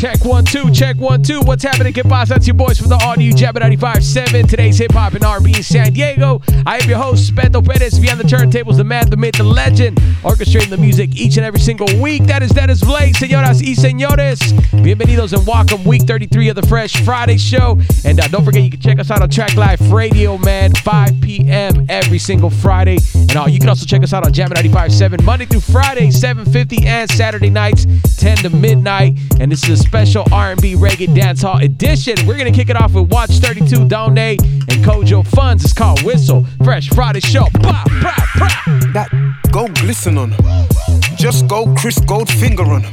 Check 0.00 0.24
one, 0.24 0.46
two, 0.46 0.70
check 0.70 0.96
one, 0.96 1.22
two. 1.22 1.42
What's 1.42 1.62
happening, 1.62 1.92
Boss? 2.08 2.30
That's 2.30 2.46
your 2.46 2.54
boys 2.54 2.78
from 2.78 2.88
the 2.88 2.96
new 3.16 3.34
Jam'n 3.34 3.60
95.7. 3.60 4.48
Today's 4.48 4.78
hip 4.78 4.92
hop 4.92 5.12
and 5.12 5.22
R&B 5.22 5.54
in 5.54 5.62
San 5.62 5.92
Diego. 5.92 6.40
I 6.64 6.78
am 6.78 6.88
your 6.88 6.96
host, 6.96 7.34
Beto 7.34 7.62
Perez. 7.62 7.98
Beyond 8.00 8.18
the 8.18 8.24
turntables, 8.24 8.78
the 8.78 8.84
man, 8.84 9.10
the 9.10 9.18
myth, 9.18 9.34
the 9.34 9.44
legend. 9.44 9.98
Orchestrating 10.22 10.70
the 10.70 10.78
music 10.78 11.14
each 11.16 11.36
and 11.36 11.44
every 11.44 11.60
single 11.60 11.86
week. 12.00 12.22
That 12.24 12.42
is 12.42 12.50
Dennis 12.50 12.80
Blaze, 12.82 13.18
señoras 13.18 13.60
y 13.60 13.74
señores. 13.74 14.38
Bienvenidos 14.82 15.34
and 15.34 15.46
welcome. 15.46 15.84
Week 15.84 16.00
33 16.00 16.48
of 16.48 16.56
the 16.56 16.66
Fresh 16.66 17.04
Friday 17.04 17.36
show. 17.36 17.78
And 18.06 18.20
uh, 18.20 18.28
don't 18.28 18.46
forget, 18.46 18.62
you 18.62 18.70
can 18.70 18.80
check 18.80 18.98
us 19.00 19.10
out 19.10 19.20
on 19.20 19.28
Track 19.28 19.54
Life 19.56 19.82
Radio, 19.92 20.38
man, 20.38 20.72
5 20.76 21.20
p.m. 21.20 21.84
every 21.90 22.18
single 22.18 22.48
Friday. 22.48 22.96
And 23.14 23.36
uh, 23.36 23.44
you 23.48 23.58
can 23.58 23.68
also 23.68 23.84
check 23.84 24.02
us 24.02 24.14
out 24.14 24.24
on 24.24 24.32
Jam'n 24.32 24.54
95.7 24.54 25.22
Monday 25.24 25.44
through 25.44 25.60
Friday, 25.60 26.06
7.50 26.06 26.86
and 26.86 27.10
Saturday 27.10 27.50
nights, 27.50 27.86
10 28.16 28.38
to 28.38 28.48
midnight. 28.48 29.18
And 29.38 29.52
this 29.52 29.68
is 29.68 29.89
special 29.90 30.24
R&B 30.30 30.76
reggae 30.76 31.08
dancehall 31.08 31.64
edition. 31.64 32.14
We're 32.24 32.38
gonna 32.38 32.52
kick 32.52 32.70
it 32.70 32.76
off 32.76 32.94
with 32.94 33.10
Watch 33.10 33.30
32 33.30 33.88
Donae'o 33.88 34.40
and 34.40 34.84
Kojo 34.84 35.26
Funds. 35.26 35.64
It's 35.64 35.72
called 35.72 36.00
Whistle. 36.02 36.46
Fresh 36.62 36.90
Friday 36.90 37.18
show. 37.18 37.46
Bah, 37.54 37.82
bah, 38.00 38.14
bah. 38.38 38.48
That 38.94 39.08
gold 39.50 39.74
glisten 39.74 40.16
on 40.16 40.30
them. 40.30 40.68
Just 41.16 41.48
go 41.48 41.74
Chris 41.74 41.98
Goldfinger 41.98 42.68
on 42.68 42.82
them. 42.82 42.92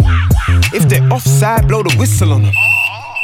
If 0.73 0.89
they're 0.89 1.07
offside, 1.13 1.67
blow 1.67 1.83
the 1.83 1.95
whistle 1.99 2.33
on 2.33 2.41
them. 2.41 2.53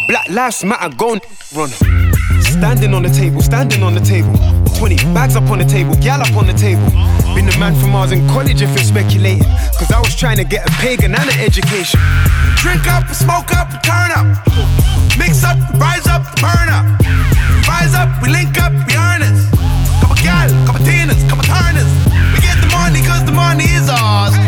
Black 0.08 0.28
lives 0.30 0.64
matter, 0.64 0.94
gone 0.96 1.20
run 1.56 1.70
them. 1.70 2.14
Standing 2.42 2.94
on 2.94 3.04
the 3.04 3.10
table, 3.10 3.42
standing 3.42 3.84
on 3.84 3.94
the 3.94 4.02
table. 4.02 4.34
20 4.78 4.96
bags 5.14 5.36
up 5.36 5.50
on 5.50 5.60
the 5.60 5.66
table, 5.66 5.96
gal 5.96 6.22
up 6.22 6.36
on 6.36 6.46
the 6.46 6.54
table. 6.54 6.84
Been 7.36 7.46
the 7.46 7.56
man 7.60 7.74
from 7.80 7.92
Mars 7.92 8.12
in 8.12 8.28
college 8.28 8.62
if 8.62 8.70
you're 8.76 8.84
speculating. 8.84 9.48
Cause 9.80 9.92
I 9.92 10.00
was 10.00 10.16
trying 10.16 10.38
to 10.38 10.44
get 10.44 10.68
a 10.68 10.72
pagan 10.84 11.16
and 11.16 11.30
an 11.30 11.40
education. 11.40 12.00
Drink 12.58 12.86
up, 12.88 13.08
smoke 13.16 13.56
up, 13.56 13.70
turn 13.84 14.12
up. 14.12 14.28
Mix 15.18 15.44
up, 15.44 15.58
rise 15.80 16.06
up, 16.08 16.24
burn 16.44 16.68
up. 16.68 16.86
Rise 17.68 17.96
up, 17.96 18.10
we 18.22 18.30
link 18.30 18.60
up, 18.60 18.74
we 18.88 18.96
honest. 18.96 19.50
Couple 20.02 20.20
gal, 20.20 20.50
couple 20.68 20.84
tinas, 20.84 21.22
couple 21.30 21.48
turners. 21.48 21.90
We 22.36 22.44
get 22.44 22.60
the 22.60 22.70
money 22.76 23.02
cause 23.08 23.24
the 23.26 23.32
money 23.32 23.66
is 23.72 23.88
ours. 23.90 24.43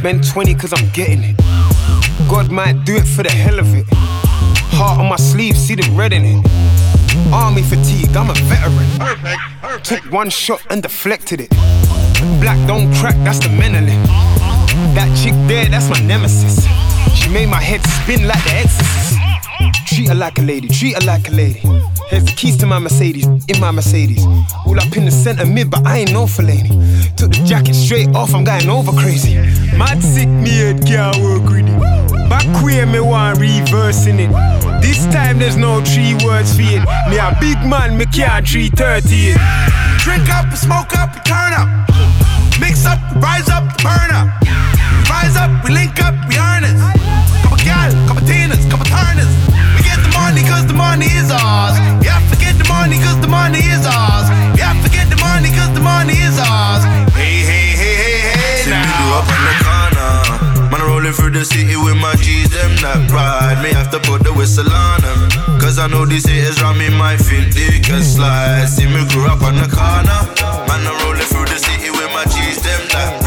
Spend 0.00 0.26
20 0.26 0.54
cause 0.54 0.72
I'm 0.72 0.88
getting 0.94 1.22
it. 1.22 1.36
God 2.26 2.50
might 2.50 2.86
do 2.86 2.96
it 2.96 3.04
for 3.04 3.22
the 3.22 3.28
hell 3.28 3.58
of 3.58 3.74
it. 3.74 3.84
Heart 4.72 4.98
on 4.98 5.10
my 5.10 5.16
sleeve, 5.16 5.54
see 5.58 5.74
the 5.74 5.86
red 5.92 6.14
in 6.14 6.24
it. 6.24 6.46
Army 7.30 7.60
fatigue, 7.60 8.16
I'm 8.16 8.30
a 8.30 8.34
veteran. 8.48 8.88
Perfect, 8.96 9.40
perfect. 9.60 9.84
Took 9.84 10.10
one 10.10 10.30
shot 10.30 10.62
and 10.70 10.82
deflected 10.82 11.42
it. 11.42 11.50
Black 12.40 12.56
don't 12.66 12.90
crack, 12.94 13.16
that's 13.24 13.40
the 13.40 13.50
mentally. 13.50 13.92
That 14.96 15.12
chick 15.22 15.34
there, 15.46 15.66
that's 15.66 15.90
my 15.90 16.00
nemesis. 16.00 16.64
She 17.14 17.28
made 17.28 17.50
my 17.50 17.60
head 17.60 17.82
spin 17.82 18.26
like 18.26 18.42
the 18.44 18.54
exorcist. 18.54 19.18
Treat 19.86 20.08
her 20.08 20.14
like 20.14 20.38
a 20.38 20.42
lady, 20.42 20.68
treat 20.68 20.94
her 20.94 21.04
like 21.04 21.28
a 21.28 21.32
lady. 21.32 21.60
Here's 22.10 22.24
the 22.24 22.32
keys 22.32 22.56
to 22.56 22.66
my 22.66 22.80
Mercedes, 22.80 23.24
in 23.46 23.60
my 23.60 23.70
Mercedes. 23.70 24.26
All 24.66 24.74
up 24.80 24.96
in 24.96 25.04
the 25.04 25.12
center 25.12 25.46
mid, 25.46 25.70
but 25.70 25.86
I 25.86 25.98
ain't 25.98 26.12
no 26.12 26.26
lady. 26.42 26.70
Took 27.14 27.30
the 27.30 27.42
jacket 27.46 27.74
straight 27.74 28.08
off, 28.16 28.34
I'm 28.34 28.42
going 28.42 28.68
over 28.68 28.90
crazy. 28.90 29.36
Mad 29.78 30.02
sick, 30.02 30.26
me 30.26 30.50
head 30.50 30.84
can't 30.84 31.16
work 31.22 31.44
greedy. 31.44 31.70
Back 32.26 32.42
queer, 32.58 32.84
me 32.84 32.98
want 32.98 33.38
reversing 33.38 34.18
it. 34.18 34.30
This 34.82 35.06
time 35.14 35.38
there's 35.38 35.56
no 35.56 35.84
three 35.84 36.18
words 36.26 36.50
for 36.56 36.66
it. 36.66 36.82
Me 37.06 37.22
a 37.22 37.30
big 37.38 37.62
man, 37.62 37.96
me 37.96 38.06
can't 38.06 38.42
330 38.42 39.30
it. 39.30 39.38
Drink 40.02 40.26
up, 40.34 40.50
smoke 40.58 40.90
up, 40.98 41.14
turn 41.22 41.54
up. 41.54 41.70
Mix 42.58 42.86
up, 42.86 42.98
rise 43.22 43.48
up, 43.48 43.62
burn 43.86 44.10
up. 44.10 44.26
Rise 45.06 45.36
up, 45.38 45.62
we 45.62 45.70
link 45.70 46.02
up, 46.02 46.18
we 46.26 46.34
honest. 46.38 46.74
Couple 47.46 47.62
gal, 47.62 47.92
couple 48.10 48.26
tinas, 48.26 48.66
couple 48.68 48.86
turners. 48.90 49.49
Cause 50.60 50.68
the 50.68 50.76
money 50.76 51.06
is 51.06 51.30
ours. 51.30 51.76
Yeah, 52.04 52.20
forget 52.28 52.56
the 52.58 52.68
money 52.68 52.98
cause 52.98 53.20
the 53.20 53.28
money 53.28 53.64
is 53.64 53.86
ours. 53.86 54.28
Yeah, 54.58 54.76
forget 54.82 55.08
the 55.08 55.16
money 55.16 55.48
cause 55.56 55.72
the 55.72 55.80
money 55.80 56.16
is 56.20 56.36
ours. 56.38 56.84
Hey, 57.16 57.40
hey, 57.48 57.72
hey, 57.80 57.96
hey, 57.96 58.20
hey, 58.36 58.62
See 58.64 58.70
me 58.70 58.84
now. 58.84 59.00
do 59.00 59.06
up 59.18 59.28
on 59.32 59.42
the 59.48 59.54
corner. 59.64 60.12
Man 60.70 60.82
rolling 60.84 61.12
through 61.12 61.32
the 61.32 61.44
city 61.44 61.76
with 61.76 61.96
my 61.96 62.14
G's, 62.16 62.50
them 62.50 62.76
that 62.84 63.08
pride. 63.08 63.62
Me 63.62 63.72
have 63.72 63.90
to 63.92 64.00
put 64.00 64.22
the 64.22 64.32
whistle 64.32 64.68
on 64.68 65.00
them. 65.00 65.20
Cause 65.60 65.78
I 65.78 65.86
know 65.86 66.04
these 66.04 66.28
haters 66.28 66.60
round 66.60 66.78
me 66.78 66.90
might 66.90 67.20
think 67.20 67.54
they 67.54 67.80
can 67.80 68.02
slide. 68.02 68.68
See 68.68 68.86
me 68.86 69.00
grew 69.08 69.26
up 69.26 69.42
on 69.42 69.56
the 69.56 69.68
corner. 69.68 70.20
Man, 70.68 70.84
I'm 70.84 70.96
rolling 71.04 71.28
through 71.32 71.48
the 71.48 71.58
city 71.58 71.88
with 71.90 72.10
my 72.12 72.24
G's, 72.28 72.60
them 72.60 72.84
that 72.92 73.19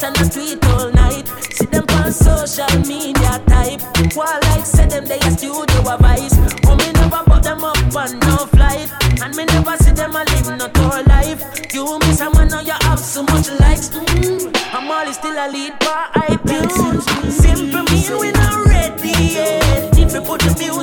post 0.00 0.04
and 0.04 0.26
a 0.26 0.30
tweet 0.30 0.64
all 0.66 0.90
night. 0.92 1.26
See 1.52 1.66
them 1.66 1.84
on 1.98 2.12
social 2.12 2.78
media 2.86 3.42
type. 3.46 3.80
While 4.14 4.38
like 4.42 4.64
say 4.64 4.86
them 4.86 5.04
they 5.06 5.18
a 5.18 5.30
studio 5.30 5.80
a 5.80 5.96
vice. 5.98 6.36
Oh 6.66 6.76
me 6.76 6.92
never 6.92 7.22
put 7.24 7.42
them 7.42 7.64
up 7.64 7.76
on 7.96 8.18
no 8.20 8.36
flight. 8.46 8.90
And 9.22 9.34
me 9.36 9.44
never 9.46 9.76
see 9.78 9.92
them 9.92 10.12
a 10.12 10.24
live 10.24 10.58
no 10.58 10.68
tour 10.68 11.02
life. 11.04 11.42
You 11.72 11.98
miss 12.00 12.18
someone 12.18 12.48
now 12.48 12.60
you 12.60 12.74
have 12.82 12.98
so 12.98 13.22
much 13.22 13.50
likes. 13.60 13.90
Mm, 13.90 14.56
I'm 14.72 14.90
always 14.90 15.16
still 15.16 15.36
a 15.36 15.46
lead 15.50 15.78
by 15.80 16.08
iTunes. 16.14 17.02
Simple 17.30 17.84
mean 17.84 18.18
we 18.20 18.32
not 18.32 18.66
ready 18.66 19.10
yet. 19.34 19.98
If 19.98 20.12
we 20.12 20.20
put 20.20 20.40
the 20.40 20.54
music 20.58 20.79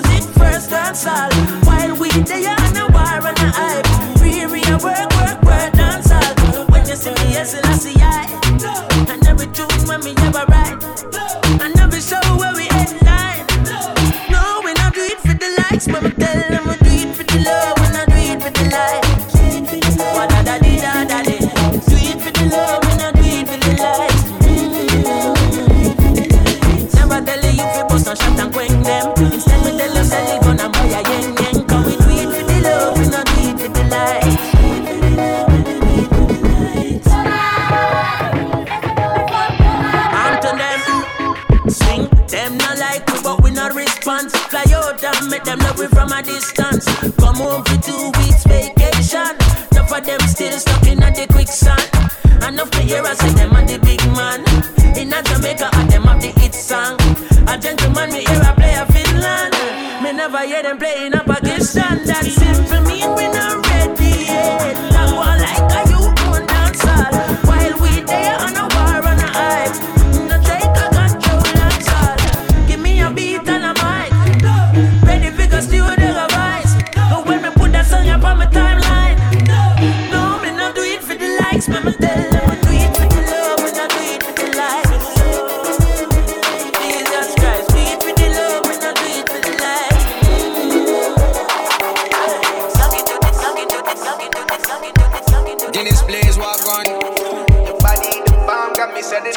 setting. 99.23 99.33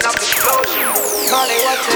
Molly, 1.30 1.56
what's 1.64 1.86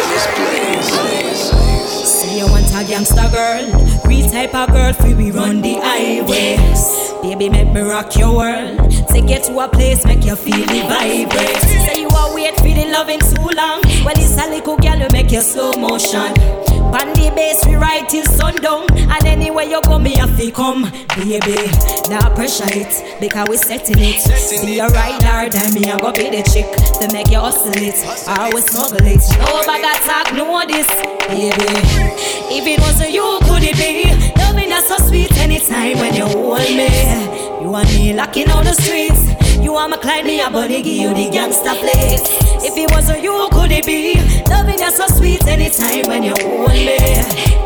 Say 2.08 2.38
you 2.38 2.46
want 2.46 2.69
a 2.70 2.84
gangster 2.86 3.28
girl, 3.32 3.64
real 4.06 4.31
type 4.31 4.54
of 4.54 4.70
girl, 4.70 4.92
free 4.92 5.14
we 5.14 5.31
run 5.31 5.60
the 5.60 5.75
highways. 5.75 7.12
Baby, 7.22 7.48
make 7.48 7.72
me 7.72 7.81
rock 7.81 8.16
your 8.16 8.36
world. 8.36 8.90
Take 9.08 9.28
you 9.28 9.40
to 9.44 9.58
a 9.60 9.69
place, 9.69 10.04
make 10.04 10.25
you 10.25 10.36
feel 10.36 10.64
the 10.66 10.82
vibrate. 10.88 11.56
Say 11.86 12.00
you 12.02 12.08
are 12.08 12.34
wait 12.34 12.54
for 12.56 12.62
the 12.64 12.86
loving 12.90 13.20
too 13.20 13.48
long. 13.54 13.81
Well, 14.04 14.14
it's 14.16 14.37
a 14.38 14.48
little 14.48 14.76
girl 14.76 14.98
who 14.98 15.08
make 15.12 15.32
you 15.32 15.40
slow 15.40 15.72
motion. 15.72 16.63
Pan 16.94 17.12
the 17.14 17.26
bass, 17.35 17.67
we 17.67 17.75
ride 17.75 18.08
till 18.08 18.23
sundown. 18.23 18.87
And 18.94 19.26
anywhere 19.26 19.64
you 19.64 19.82
go, 19.82 19.99
me 19.99 20.14
have 20.14 20.38
to 20.38 20.49
come, 20.52 20.85
baby. 21.19 21.58
Now 22.06 22.32
pressure 22.32 22.70
it, 22.70 23.19
because 23.19 23.49
we 23.49 23.56
setting 23.56 23.99
it. 23.99 24.20
See 24.23 24.76
you 24.76 24.87
right 24.87 25.20
hard, 25.25 25.56
and 25.56 25.75
me, 25.75 25.91
I 25.91 25.99
go 25.99 26.12
be 26.12 26.31
the 26.31 26.46
chick. 26.46 26.70
To 27.02 27.12
make 27.12 27.32
you 27.35 27.41
hustle 27.41 27.75
it, 27.75 27.99
I 28.29 28.46
always 28.46 28.67
smuggle 28.70 29.02
it. 29.02 29.19
No 29.43 29.67
bag 29.67 29.82
of 29.82 29.99
talk, 30.06 30.35
no 30.38 30.46
this, 30.70 30.87
baby. 31.26 31.67
If 32.55 32.64
it 32.64 32.79
wasn't 32.79 33.11
you, 33.11 33.40
could 33.43 33.64
it 33.67 33.75
be? 33.75 34.14
Loving 34.38 34.70
us 34.70 34.87
so 34.87 34.97
sweet 35.08 35.32
anytime 35.38 35.99
when 35.99 36.14
you 36.14 36.26
hold 36.26 36.61
me. 36.61 36.87
You 37.58 37.75
and 37.75 37.88
me 37.90 38.14
locking 38.14 38.49
on 38.52 38.62
the 38.62 38.73
streets. 38.73 39.44
You 39.64 39.76
are 39.76 39.88
my 39.88 39.96
Clyde, 39.96 40.26
me 40.26 40.43
a 40.43 40.50
body, 40.50 40.82
give 40.82 40.94
you 40.94 41.08
the 41.08 41.31
gangsta 41.31 41.75
flex. 41.81 42.20
If 42.62 42.76
it 42.76 42.90
wasn't 42.90 43.22
you, 43.22 43.49
could 43.50 43.72
it 43.72 43.87
be? 43.87 44.14
Loving 44.50 44.78
you 44.78 44.90
so 44.90 45.06
sweet 45.06 45.46
anytime 45.46 46.06
when 46.06 46.22
you 46.22 46.34
hold 46.38 46.69
me. 46.69 46.99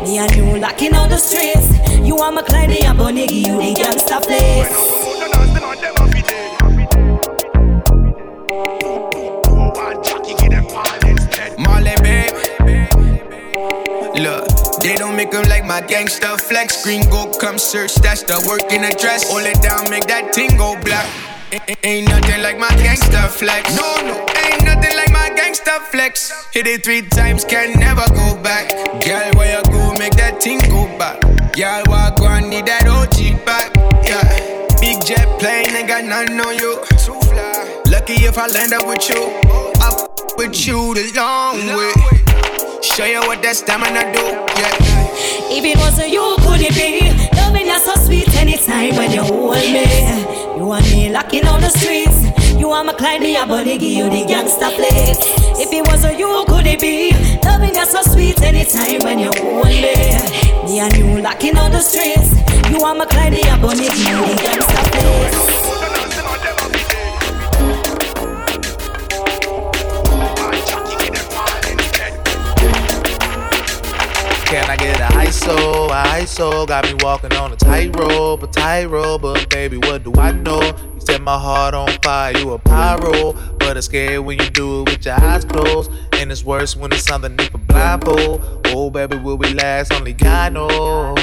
Me 0.03 0.17
and 0.17 0.33
you 0.33 0.57
locking 0.57 0.95
on 0.95 1.09
the 1.09 1.17
streets. 1.17 1.67
You 1.99 2.15
are 2.19 2.31
my 2.31 2.41
Clyde, 2.41 2.69
me 2.69 2.85
a 2.85 2.93
body, 2.93 3.27
give 3.27 3.47
you 3.47 3.57
the 3.57 3.75
gangsta. 3.75 4.19
Look, 14.15 14.81
they 14.81 14.95
don't 14.95 15.17
make 15.17 15.31
them 15.31 15.43
like 15.49 15.65
my 15.65 15.81
gangster 15.81 16.37
flex. 16.37 16.81
Green 16.83 17.03
go 17.09 17.29
come 17.39 17.57
search, 17.57 17.95
that's 17.95 18.23
the 18.23 18.41
work 18.47 18.71
in 18.71 18.83
the 18.83 18.95
dress. 18.97 19.29
Hold 19.29 19.43
it 19.43 19.61
down, 19.61 19.89
make 19.89 20.07
that 20.07 20.31
ting 20.31 20.55
go 20.57 20.79
black. 20.81 21.38
Ain't 21.51 22.07
nothing 22.07 22.43
like 22.43 22.59
my 22.59 22.67
gangsta 22.77 23.27
flex. 23.27 23.75
No, 23.75 23.95
no, 24.05 24.19
ain't 24.37 24.63
nothing 24.65 24.95
like 24.95 25.11
my 25.11 25.31
gangsta 25.35 25.79
flex. 25.89 26.31
Hit 26.53 26.67
it 26.67 26.83
three 26.83 27.01
times, 27.01 27.43
can 27.43 27.79
never 27.79 28.05
go 28.13 28.39
back. 28.43 28.69
Girl, 29.03 29.31
where 29.33 29.57
you 29.57 29.63
go, 29.71 29.93
make 29.97 30.13
that 30.13 30.39
ting 30.39 30.59
go 30.69 30.85
back. 30.99 31.19
Girl, 31.53 31.81
walk 31.87 32.21
on, 32.21 32.49
need 32.49 32.67
that 32.67 32.85
OG 32.85 33.43
back. 33.45 33.73
Yeah, 34.05 34.21
big 34.79 35.03
jet 35.03 35.25
plane, 35.39 35.73
ain't 35.75 35.87
got 35.87 36.03
nothing 36.05 36.39
on 36.39 36.55
you. 36.55 36.77
Lucky 37.89 38.13
if 38.29 38.37
I 38.37 38.45
land 38.47 38.73
up 38.73 38.85
with 38.85 39.09
you. 39.09 39.17
I 39.81 39.89
f- 39.89 40.37
with 40.37 40.67
you 40.67 40.93
the 40.93 41.09
long 41.17 41.57
way. 41.73 41.93
Show 42.83 43.05
you 43.05 43.21
what 43.21 43.41
that 43.41 43.55
stamina 43.55 44.05
do. 44.13 44.21
Yeah. 44.21 45.49
If 45.49 45.65
it 45.65 45.77
wasn't 45.77 46.09
you, 46.09 46.35
could 46.45 46.61
it 46.61 46.75
be? 46.77 47.09
Loving 47.35 47.65
you 47.65 47.79
so 47.79 47.95
sweet 47.95 48.27
anytime 48.59 48.95
when 48.97 49.11
you 49.11 49.21
hold 49.21 49.55
me. 49.55 49.85
You 50.57 50.71
and 50.71 50.85
me 50.91 51.09
locking 51.09 51.47
on 51.47 51.61
the 51.61 51.69
streets. 51.69 52.23
You 52.57 52.69
are 52.71 52.83
my 52.83 52.93
Clyde, 52.93 53.21
me 53.21 53.37
a 53.37 53.45
body, 53.45 53.77
give 53.77 53.91
you 53.91 54.09
the 54.09 54.25
gangsta 54.25 54.75
flex. 54.75 55.19
If 55.59 55.71
it 55.71 55.85
wasn't 55.85 56.19
you, 56.19 56.43
could 56.47 56.67
it 56.67 56.79
be? 56.79 57.11
Loving 57.43 57.75
you 57.75 57.85
so 57.85 58.01
sweet 58.01 58.41
anytime 58.41 58.99
when 59.03 59.19
you 59.19 59.31
hold 59.37 59.67
me. 59.67 59.95
Me 60.65 60.79
and 60.79 60.97
you 60.97 61.21
locking 61.21 61.57
on 61.57 61.71
the 61.71 61.79
streets. 61.79 62.31
You 62.69 62.81
are 62.83 62.95
my 62.95 63.05
Clyde, 63.05 63.33
me 63.33 63.41
a 63.43 63.57
body, 63.57 63.87
give 63.87 63.97
you 63.97 64.25
the 64.25 64.41
gangsta 64.41 64.91
flex. 64.91 65.68
Can 74.49 74.67
I 74.67 74.77
get 74.77 74.99
a 74.99 75.03
ISO? 75.13 75.89
A 75.89 76.03
ISO 76.21 76.65
got 76.65 76.83
me 76.85 76.95
walking 77.03 77.31
on 77.33 77.53
a 77.53 77.55
tightrope, 77.55 78.41
a 78.41 78.47
tightrope. 78.47 79.21
But 79.21 79.47
baby, 79.51 79.77
what 79.77 80.03
do 80.03 80.11
I 80.15 80.31
know? 80.31 80.59
You 80.95 80.99
set 81.01 81.21
my 81.21 81.37
heart 81.37 81.75
on 81.75 81.87
fire, 82.01 82.35
you 82.35 82.53
a 82.53 82.57
pyro. 82.57 83.33
But 83.59 83.77
it's 83.77 83.85
scary 83.85 84.17
when 84.17 84.39
you 84.39 84.49
do 84.49 84.81
it 84.81 84.89
with 84.89 85.05
your 85.05 85.21
eyes 85.21 85.45
closed. 85.45 85.91
And 86.13 86.31
it's 86.31 86.43
worse 86.43 86.75
when 86.75 86.91
it's 86.91 87.11
underneath 87.11 87.53
a 87.53 87.59
blindfold. 87.59 88.65
Oh, 88.69 88.89
baby, 88.89 89.17
will 89.17 89.37
we 89.37 89.53
last? 89.53 89.93
Only 89.93 90.13
God 90.13 90.53
knows. 90.53 91.19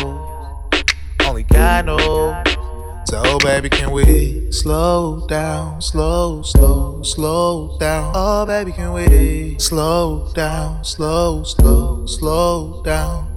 Only 1.25 1.43
God 1.43 1.87
knows. 1.87 2.66
So, 3.07 3.39
baby, 3.39 3.69
can 3.69 3.93
we 3.93 4.51
slow 4.51 5.29
down, 5.29 5.81
slow, 5.81 6.43
slow, 6.43 7.05
slow 7.05 7.79
down? 7.79 8.13
Oh, 8.17 8.45
baby, 8.45 8.73
can 8.73 8.93
we 8.95 9.57
slow 9.61 10.33
down, 10.35 10.83
slow, 10.85 11.45
slow, 11.45 12.05
slow 12.07 12.83
down? 12.83 13.29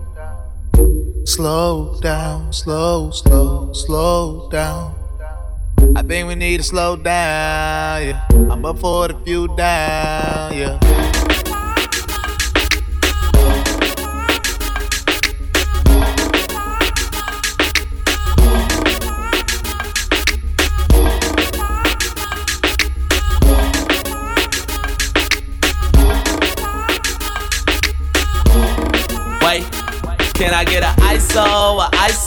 Slow 1.25 1.99
down, 2.01 2.51
slow, 2.51 3.11
slow, 3.11 3.71
slow 3.73 4.49
down. 4.49 4.95
I 5.95 6.01
think 6.01 6.27
we 6.27 6.33
need 6.33 6.57
to 6.57 6.63
slow 6.63 6.95
down, 6.95 8.01
yeah. 8.07 8.25
I'm 8.49 8.65
up 8.65 8.79
for 8.79 9.07
the 9.09 9.13
few 9.23 9.55
down, 9.55 10.57
yeah. 10.57 10.79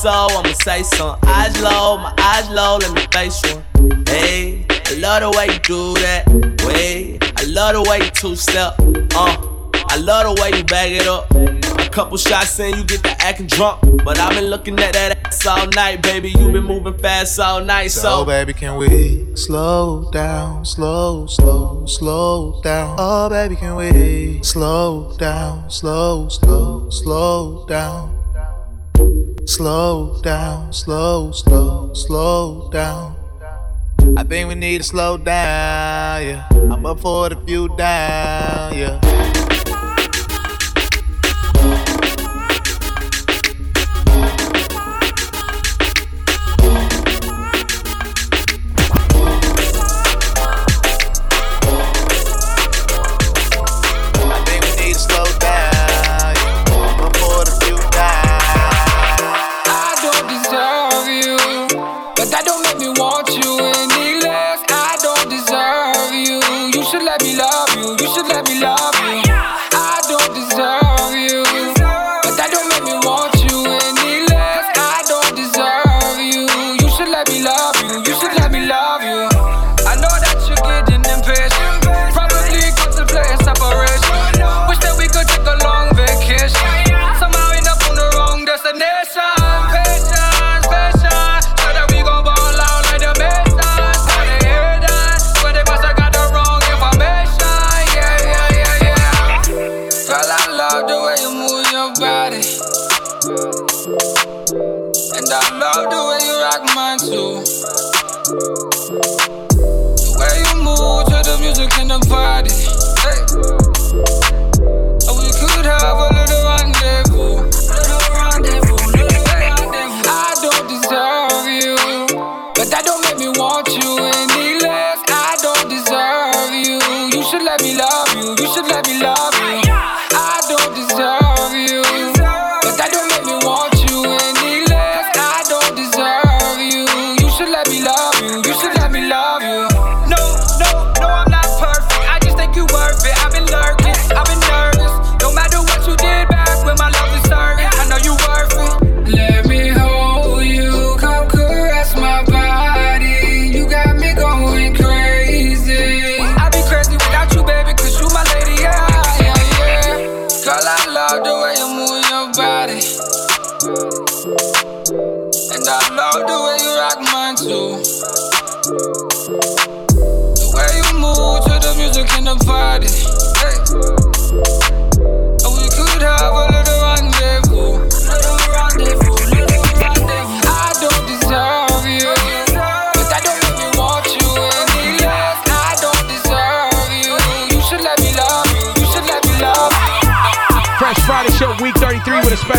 ISO? 0.02 0.30
I'ma 0.38 0.52
say 0.54 0.82
some 0.82 1.18
eyes 1.24 1.60
low, 1.62 1.98
my 1.98 2.12
eyes 2.18 2.48
low, 2.50 2.78
let 2.78 2.92
me 2.92 3.06
face 3.12 3.40
one. 3.42 4.04
Hey, 4.06 4.66
I 4.86 4.94
love 4.94 5.22
the 5.22 5.38
way 5.38 5.46
you 5.46 5.58
do 5.60 5.94
that. 5.94 6.26
Wait, 6.66 7.18
I 7.38 7.44
love 7.44 7.74
the 7.74 7.88
way 7.90 7.98
you 8.04 8.10
two 8.10 8.36
step. 8.36 8.74
Uh, 9.14 9.36
I 9.88 9.96
love 9.96 10.34
the 10.36 10.42
way 10.42 10.56
you 10.58 10.64
bag 10.64 10.92
it 10.92 11.06
up. 11.06 11.30
A 11.78 11.88
couple 11.90 12.16
shots 12.16 12.58
in, 12.58 12.76
you 12.76 12.84
get 12.84 13.02
the 13.02 13.14
acting 13.20 13.46
drunk. 13.46 13.80
But 14.04 14.18
I've 14.18 14.34
been 14.34 14.46
looking 14.46 14.78
at 14.80 14.92
that 14.94 15.18
ass 15.26 15.46
all 15.46 15.66
night, 15.68 16.02
baby. 16.02 16.30
You 16.30 16.50
been 16.50 16.64
moving 16.64 16.96
fast 16.98 17.38
all 17.38 17.62
night, 17.62 17.88
So, 17.88 18.00
so. 18.00 18.24
baby, 18.24 18.52
can 18.52 18.76
we 18.76 19.26
slow 19.36 20.10
down, 20.10 20.64
slow, 20.64 21.26
slow, 21.26 21.86
slow 21.86 22.60
down? 22.62 22.96
Oh, 22.98 23.28
baby, 23.28 23.56
can 23.56 23.76
we 23.76 24.42
slow 24.42 25.14
down, 25.18 25.70
slow, 25.70 26.28
slow, 26.28 26.88
slow 26.90 27.66
down? 27.66 28.21
Slow 29.52 30.18
down, 30.22 30.72
slow, 30.72 31.30
slow, 31.30 31.92
slow 31.92 32.70
down. 32.70 33.14
I 34.16 34.24
think 34.24 34.48
we 34.48 34.54
need 34.54 34.78
to 34.78 34.82
slow 34.82 35.18
down, 35.18 36.22
yeah. 36.24 36.48
I'm 36.72 36.86
up 36.86 37.00
for 37.00 37.28
the 37.28 37.36
few 37.36 37.68
down, 37.76 38.72
yeah. 38.72 38.98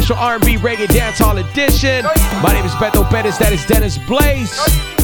Special 0.03 0.21
R&B 0.21 0.57
reggae 0.57 0.87
dancehall 0.87 1.39
edition. 1.39 2.03
My 2.43 2.51
name 2.51 2.65
is 2.65 2.73
Beto 2.73 3.09
Perez, 3.09 3.37
that 3.37 3.53
is 3.53 3.65
Dennis 3.65 3.97
Blaze. 3.97 4.51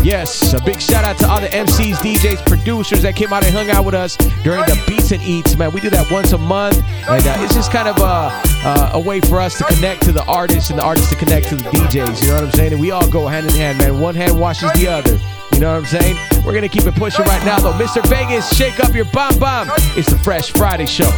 Yes, 0.03 0.53
a 0.53 0.61
big 0.61 0.81
shout 0.81 1.05
out 1.05 1.17
to 1.19 1.29
all 1.29 1.39
the 1.39 1.47
MCs, 1.47 1.95
DJs, 1.95 2.45
producers 2.45 3.01
that 3.03 3.15
came 3.15 3.31
out 3.31 3.45
and 3.45 3.55
hung 3.55 3.69
out 3.69 3.85
with 3.85 3.95
us 3.95 4.17
during 4.43 4.59
the 4.63 4.77
Beats 4.87 5.11
and 5.11 5.21
Eats. 5.21 5.55
Man, 5.55 5.71
we 5.71 5.79
do 5.79 5.89
that 5.89 6.11
once 6.11 6.33
a 6.33 6.37
month, 6.37 6.83
and 7.07 7.25
uh, 7.25 7.35
it's 7.37 7.53
just 7.53 7.71
kind 7.71 7.87
of 7.87 7.97
a, 7.97 8.29
uh, 8.67 8.91
a 8.95 8.99
way 8.99 9.21
for 9.21 9.39
us 9.39 9.57
to 9.59 9.63
connect 9.63 10.01
to 10.03 10.11
the 10.11 10.25
artists 10.25 10.69
and 10.69 10.79
the 10.79 10.83
artists 10.83 11.09
to 11.11 11.15
connect 11.15 11.47
to 11.47 11.55
the 11.55 11.63
DJs. 11.69 12.21
You 12.21 12.27
know 12.29 12.35
what 12.35 12.43
I'm 12.43 12.51
saying? 12.51 12.73
And 12.73 12.81
we 12.81 12.91
all 12.91 13.09
go 13.09 13.25
hand 13.25 13.45
in 13.45 13.53
hand, 13.53 13.77
man. 13.77 14.01
One 14.01 14.15
hand 14.15 14.37
washes 14.37 14.69
the 14.73 14.89
other. 14.89 15.17
You 15.53 15.61
know 15.61 15.71
what 15.71 15.79
I'm 15.79 15.85
saying? 15.85 16.17
We're 16.45 16.53
gonna 16.53 16.67
keep 16.67 16.85
it 16.85 16.95
pushing 16.95 17.23
right 17.23 17.45
now, 17.45 17.59
though. 17.59 17.73
Mr. 17.73 18.05
Vegas, 18.09 18.53
shake 18.53 18.81
up 18.83 18.93
your 18.93 19.05
bomb 19.05 19.39
bomb. 19.39 19.69
It's 19.95 20.09
the 20.09 20.17
Fresh 20.17 20.51
Friday 20.51 20.87
Show. 20.87 21.09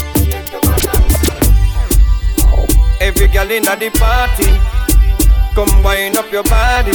Every 3.02 3.28
girl 3.28 3.50
in 3.50 3.64
the 3.64 3.90
party, 3.98 4.46
come 5.56 5.84
wind 5.84 6.18
up 6.18 6.32
your 6.32 6.44
body. 6.44 6.94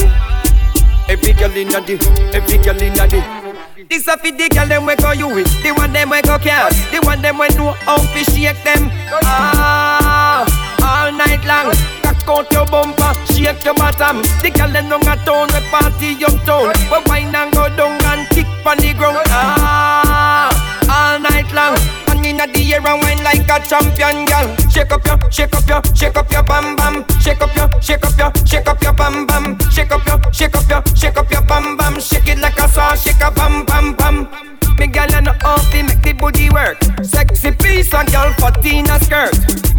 Every 1.09 1.33
girl 1.33 1.51
in 1.51 1.69
the, 1.69 1.99
every 2.33 2.59
girl 2.59 2.81
in 2.81 2.95
the. 2.95 3.87
This 3.91 4.07
a 4.07 4.17
fi 4.17 4.31
the 4.31 4.49
girl 4.49 4.69
them 4.69 4.87
we 4.87 4.95
go 4.97 5.11
you 5.13 5.29
with, 5.29 5.51
the 5.63 5.73
one 5.73 5.93
them 5.93 6.11
we 6.11 6.23
go 6.23 6.39
cash, 6.39 6.75
the 6.91 7.01
one 7.05 7.23
them 7.23 7.39
we 7.39 7.49
know 7.59 7.73
how 7.87 7.99
to 7.99 8.25
shake 8.31 8.63
them. 8.63 8.89
Ah, 9.27 10.47
all 10.83 11.13
night 11.13 11.43
long. 11.45 11.75
Cock 12.03 12.29
out 12.29 12.53
your 12.53 12.67
bumper, 12.67 13.13
shake 13.35 13.65
your 13.65 13.75
bottom. 13.75 14.23
The 14.43 14.51
girl 14.55 14.71
them 14.71 14.89
down 14.89 15.03
a 15.07 15.17
town, 15.27 15.49
we 15.55 15.61
party 15.71 16.23
uptown. 16.25 16.71
We 16.91 16.99
wine 17.11 17.35
and 17.35 17.53
go 17.53 17.69
down 17.77 17.99
and 18.15 18.29
kick 18.31 18.47
on 18.65 18.79
the 18.79 18.95
ground. 18.95 19.27
Ah, 19.27 20.55
all 20.87 21.19
night 21.19 21.51
long. 21.53 21.96
Inna 22.37 22.53
the 22.53 22.75
air 22.75 22.85
and 22.85 23.01
wine 23.01 23.25
like 23.25 23.49
a 23.49 23.57
champion 23.67 24.27
girl. 24.29 24.45
Shake 24.69 24.93
up 24.93 25.01
your, 25.07 25.17
shake 25.33 25.57
up 25.57 25.67
your, 25.67 25.81
shake 25.97 26.17
up 26.19 26.31
your 26.31 26.43
bam 26.43 26.77
bam. 26.77 27.09
Shake 27.19 27.41
up 27.41 27.57
your, 27.57 27.81
shake 27.81 28.05
up 28.05 28.13
your, 28.19 28.31
shake 28.45 28.69
up 28.69 28.83
your 28.83 28.93
bam 28.93 29.27
bam. 29.27 29.59
Shake 29.71 29.91
up 29.91 30.05
your, 30.05 30.21
shake 30.35 30.55
up 30.55 30.69
your, 30.69 30.83
shake 30.95 31.17
up 31.17 31.31
your 31.31 31.41
bam 31.41 31.79
bam. 31.79 31.99
Shake 31.99 32.29
it 32.29 32.39
like 32.39 32.59
a 32.59 32.69
saw, 32.69 32.95
shake 32.95 33.23
a 33.23 33.31
bam 33.31 33.65
bam 33.65 33.97
bam. 33.97 34.29
Me 34.77 34.87
gal 34.87 35.11
and 35.15 35.29
off 35.29 35.65
fi 35.73 35.81
make 35.81 36.03
the 36.03 36.13
booty 36.13 36.51
work. 36.51 36.77
Sexy 37.03 37.53
piece 37.53 37.95
and 37.95 38.13
girl 38.13 38.31
for 38.35 38.51
Tina 38.61 39.01
skirt. 39.01 39.33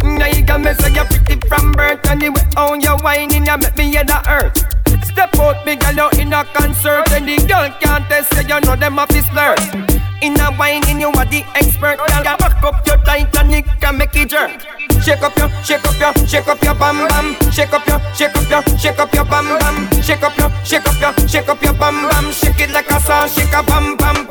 Now 0.03 0.25
you 0.25 0.41
got 0.41 0.61
me 0.61 0.73
say 0.81 0.93
you're 0.93 1.05
pretty 1.05 1.47
from 1.47 1.73
birth. 1.73 2.09
And 2.09 2.21
the 2.23 2.29
way 2.29 2.41
how 2.55 2.73
you 2.73 2.97
whining, 3.05 3.45
you 3.45 3.57
make 3.57 3.77
me 3.77 3.91
hear 3.91 4.03
the 4.03 4.17
earth. 4.27 4.65
Step 5.05 5.37
out, 5.37 5.63
me 5.63 5.75
gal, 5.75 5.93
you 5.93 6.21
in 6.21 6.33
a 6.33 6.43
concert 6.45 7.11
And 7.11 7.27
the 7.27 7.37
girl 7.47 7.69
can't 7.79 8.07
test 8.07 8.33
say 8.33 8.41
you 8.43 8.61
know 8.61 8.75
them 8.75 8.99
off 8.99 9.09
this 9.09 9.27
flirt 9.29 9.59
In 10.21 10.39
a 10.39 10.51
whining, 10.53 10.99
you 10.99 11.09
are 11.09 11.25
the 11.25 11.43
expert. 11.53 11.97
Girl, 11.97 12.37
back 12.37 12.63
up 12.63 12.87
your 12.87 12.97
Titanic 12.97 13.65
and 13.83 13.97
make 13.97 14.15
it 14.15 14.29
jerk. 14.29 14.49
Shake 15.03 15.21
up 15.21 15.37
your, 15.37 15.49
shake 15.63 15.85
up 15.85 15.99
your, 15.99 16.27
shake 16.27 16.47
up 16.47 16.61
your 16.63 16.73
bam 16.73 17.07
bam. 17.07 17.51
Shake 17.51 17.71
up 17.71 17.85
your, 17.87 17.99
shake 18.15 18.35
up 18.35 18.49
your, 18.49 18.77
shake 18.77 18.99
up 18.99 19.13
your 19.13 19.25
bam 19.25 19.45
bam. 19.59 20.01
Shake 20.01 20.23
up 20.23 20.37
your, 20.37 20.49
shake 20.65 20.87
up 20.87 20.99
your, 20.99 21.27
shake 21.27 21.47
up 21.47 21.61
your 21.61 21.73
bam 21.73 22.09
bam. 22.09 22.31
Shake 22.31 22.59
it 22.59 22.71
like 22.71 22.89
a 22.89 22.99
saw, 22.99 23.27
shake 23.27 23.53
a 23.53 23.63
bam 23.63 23.95
bam 23.97 24.26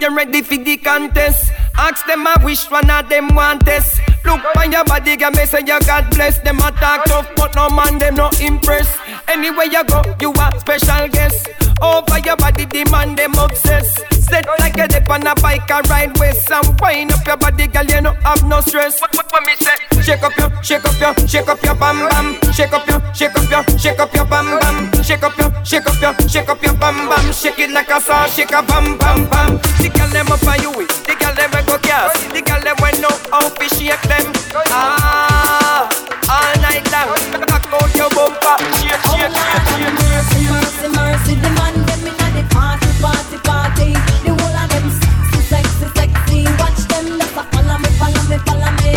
You 0.00 0.14
ready 0.14 0.42
for 0.42 0.56
the 0.56 0.76
contest? 0.76 1.50
Ask 1.76 2.06
them 2.06 2.26
a 2.26 2.38
which 2.40 2.70
one 2.70 2.88
of 2.90 3.08
them 3.08 3.34
want 3.34 3.64
this 3.64 3.98
Look 4.24 4.44
on 4.56 4.70
your 4.72 4.84
body, 4.84 5.16
girl, 5.16 5.30
me 5.30 5.46
say 5.46 5.60
you 5.60 5.80
God 5.80 6.10
bless 6.10 6.38
Them. 6.40 6.58
A 6.58 6.70
talk 6.72 7.04
tough, 7.06 7.28
but 7.34 7.54
no 7.54 7.70
man, 7.70 7.98
them 7.98 8.16
no 8.16 8.30
impress. 8.40 8.98
Anywhere 9.26 9.66
you 9.66 9.82
go, 9.84 10.02
you 10.20 10.32
a 10.32 10.60
special 10.60 11.08
guest. 11.08 11.48
Over 11.80 12.18
your 12.18 12.36
body, 12.36 12.64
the 12.66 12.84
man, 12.90 13.14
them 13.14 13.32
obsess. 13.38 13.94
Set 14.12 14.46
like 14.58 14.76
a 14.76 14.86
dip 14.86 15.08
on 15.08 15.26
a 15.26 15.34
bike, 15.36 15.70
a 15.70 15.80
ride 15.88 16.18
west. 16.18 16.50
And 16.50 16.78
wind 16.80 17.12
up 17.12 17.26
your 17.26 17.36
body, 17.36 17.68
girl, 17.68 17.84
you 17.84 18.00
no 18.02 18.12
have 18.24 18.44
no 18.46 18.60
stress. 18.60 19.00
What, 19.00 19.14
what, 19.16 19.32
what 19.32 19.44
me 19.46 19.54
say? 19.56 20.02
Shake 20.02 20.22
up 20.22 20.36
your, 20.36 20.62
shake 20.62 20.84
up 20.84 21.00
your, 21.00 21.26
shake 21.26 21.48
up 21.48 21.62
your 21.62 21.74
bam 21.74 22.08
bam. 22.08 22.52
Shake 22.52 22.72
up 22.72 22.86
your, 22.86 23.00
shake 23.14 23.34
up 23.34 23.50
your, 23.50 23.78
shake 23.78 23.98
up 23.98 24.12
your 24.14 24.24
bam 24.26 24.58
bam. 24.58 25.02
Shake 25.02 25.22
up 25.22 25.38
your, 25.38 25.64
shake 25.64 25.86
up 25.86 26.00
your, 26.02 26.28
shake 26.28 26.48
up 26.48 26.62
your 26.62 26.74
bam 26.74 27.08
bam. 27.08 27.32
Shake 27.32 27.58
it 27.60 27.70
like 27.70 27.88
a 27.88 28.00
saw, 28.00 28.26
shake 28.26 28.52
a 28.52 28.62
bam 28.62 28.98
bam 28.98 29.28
bam 29.30 29.58
The 29.88 29.96
girl 29.96 30.10
them 30.12 30.28
up 30.28 30.44
on 30.44 30.60
you 30.60 30.70
with, 30.76 30.92
the 31.08 31.16
girl 31.16 31.32
them 31.32 31.48
we 31.48 31.64
go 31.64 31.78
gas 31.80 32.12
The 32.28 32.44
girl 32.44 32.60
them 32.60 32.76
we 32.84 32.92
know 33.00 33.08
how 33.32 33.48
to 33.48 33.64
shake 33.72 33.96
them 34.04 34.28
Ah, 34.68 35.88
all 36.28 36.52
night 36.60 36.84
long 36.92 37.16
Cock 37.48 37.72
out 37.72 37.96
your 37.96 38.12
bumper, 38.12 38.60
shake, 38.84 39.00
shake, 39.08 39.32
shake, 39.32 39.64
shake 39.80 39.96
Mercy, 39.96 40.44
mercy, 40.44 40.88
mercy, 40.92 41.34
the 41.40 41.48
man 41.56 41.72
them 41.88 42.04
inna 42.04 42.28
the 42.36 42.44
party, 42.52 42.84
party, 43.00 43.40
party. 43.48 43.88
The 44.28 44.36
whole 44.36 44.60
of 44.60 44.68
them 44.68 44.92
sexy, 44.92 45.40
sexy, 45.56 45.88
sexy. 45.96 46.44
Watch 46.60 46.84
them, 46.92 47.16
just 47.16 47.40
a 47.40 47.42
follow 47.48 47.80
me, 47.80 47.88
follow 47.96 48.22
me, 48.28 48.36
follow 48.44 48.68
me. 48.84 48.92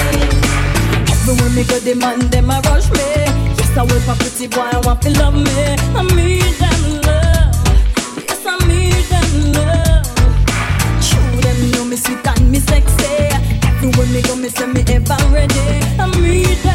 Everywhere 1.08 1.56
me 1.56 1.64
go, 1.72 1.80
the 1.80 1.96
man 1.96 2.20
them 2.36 2.52
a 2.52 2.60
rush 2.68 2.92
me. 2.92 3.08
Yes, 3.56 3.78
I 3.80 3.88
will 3.88 3.96
for 4.04 4.20
pretty 4.20 4.48
boy, 4.52 4.68
I 4.68 4.84
want 4.84 5.02
to 5.08 5.10
love 5.16 5.40
me. 5.40 5.56
I 5.96 6.04
need 6.20 6.52
them 6.60 6.84
love. 7.08 7.56
Yes, 8.28 8.44
I 8.44 8.60
need 8.68 9.08
them 9.08 9.54
love. 9.56 9.91
Me 12.52 12.60
sexy. 12.60 13.06
Everywhere 13.64 14.08
me 14.08 14.22
go, 14.24 14.36
me 14.36 14.50
say 14.50 14.66
me 14.66 14.82
ever 14.88 15.16
ready. 15.32 15.56
I 15.98 16.12
need 16.20 16.71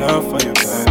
enough 0.00 0.24
for 0.24 0.40
you, 0.46 0.52
baby. 0.54 0.90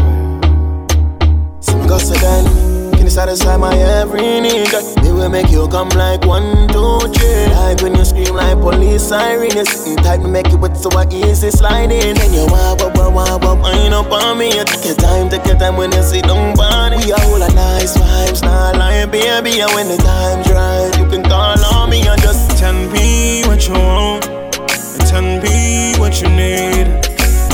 So 1.61 1.77
me 1.77 1.87
go 1.87 1.97
so 1.97 2.13
then, 2.13 2.91
can 2.93 3.03
you 3.03 3.09
satisfy 3.09 3.57
my 3.57 3.73
every 3.75 4.39
need? 4.41 4.69
Me 5.01 5.11
we 5.11 5.27
make 5.27 5.49
you 5.49 5.67
come 5.67 5.89
like 5.89 6.25
one, 6.25 6.67
two, 6.67 6.99
three. 7.13 7.45
Like 7.57 7.81
when 7.81 7.95
you 7.95 8.05
scream 8.05 8.35
like 8.35 8.59
police 8.59 9.09
siren, 9.09 9.49
you 9.49 9.65
sitting 9.65 9.97
tight, 10.03 10.21
make 10.21 10.47
it 10.47 10.59
with 10.59 10.77
so 10.77 10.89
easy 11.09 11.49
sliding. 11.49 12.15
Then 12.15 12.33
you 12.33 12.45
wah 12.51 12.75
wah 12.77 12.91
wah 12.93 13.09
wah 13.09 13.37
wah 13.37 13.55
wind 13.55 13.93
up 13.93 14.11
on 14.11 14.37
me. 14.37 14.47
You 14.55 14.63
take 14.63 14.85
your 14.85 14.95
time, 14.95 15.29
take 15.29 15.45
your 15.45 15.57
time 15.57 15.75
when 15.75 15.91
you 15.91 16.03
sit 16.03 16.25
down, 16.25 16.55
body. 16.55 16.97
We 16.97 17.11
are 17.11 17.21
all 17.25 17.41
a 17.41 17.49
nice 17.53 17.97
vibes, 17.97 18.43
not 18.43 18.77
lying, 18.77 19.09
baby. 19.09 19.59
And 19.61 19.71
when 19.73 19.87
the 19.87 19.97
time's 19.97 20.49
right, 20.49 20.91
you 20.99 21.09
can 21.09 21.23
call 21.23 21.57
on 21.73 21.89
me 21.89 22.07
and 22.07 22.21
just 22.21 22.59
tell 22.59 22.73
me 22.73 23.41
what 23.47 23.67
you 23.67 23.73
want, 23.73 24.27
and 24.27 25.01
tell 25.09 25.23
me 25.23 25.95
what 25.97 26.21
you 26.21 26.29
need. 26.29 27.08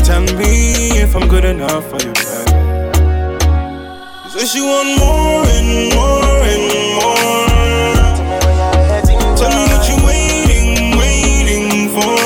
Tell 0.05 0.21
me 0.21 1.01
if 1.01 1.15
I'm 1.15 1.27
good 1.27 1.45
enough 1.45 1.89
for 1.89 1.97
you, 1.97 2.13
baby. 2.13 2.51
Cause 4.31 4.53
you 4.53 4.65
want 4.65 4.99
more 4.99 5.43
and 5.57 5.93
more 5.95 6.45
and 6.45 6.61
more 6.93 7.47
Tell 9.35 9.49
me 9.49 9.63
what 9.71 9.89
you 9.89 9.97
waiting, 10.05 10.95
waiting 10.99 11.89
for 11.89 12.17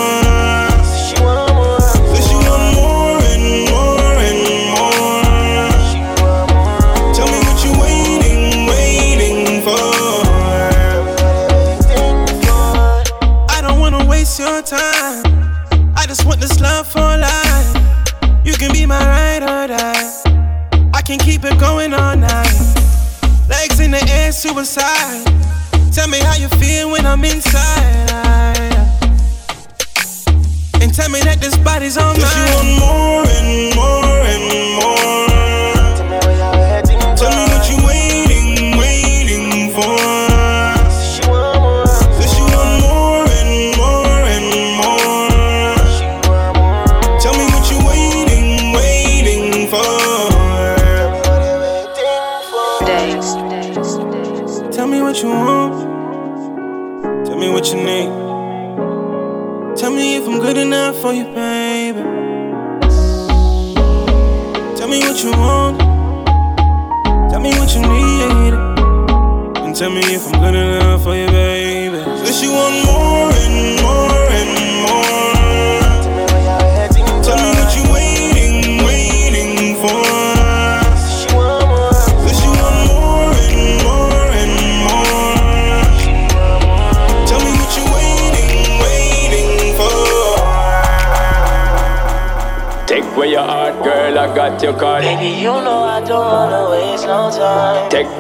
Says 0.84 1.08
she 1.08 1.16
want 1.24 1.54
more 1.56 1.80
Says 1.80 2.28
you 2.30 2.40
waiting 7.80 8.68
waiting 8.68 9.62
for 9.64 9.80
I 13.50 13.62
don't 13.62 13.80
want 13.80 13.94
more 13.96 14.04
and 14.04 14.10
more. 16.96 17.09
Suicide. 24.40 25.26
Tell 25.92 26.08
me 26.08 26.20
how 26.20 26.36
you 26.36 26.48
feel 26.60 26.92
when 26.92 27.06
I'm 27.06 27.24
inside. 27.26 28.10
And 30.82 30.94
tell 30.94 31.10
me 31.10 31.20
that 31.22 31.40
this 31.42 31.58
body's 31.58 31.98
on 31.98 32.16
mine. 32.22 32.66
you 32.66 32.80
want 32.80 32.80
more 32.80 33.26
and 33.28 33.76
more 33.76 34.20
and 34.34 34.76
more. 34.80 35.29
For 61.02 61.14
you, 61.14 61.24
baby. 61.24 61.49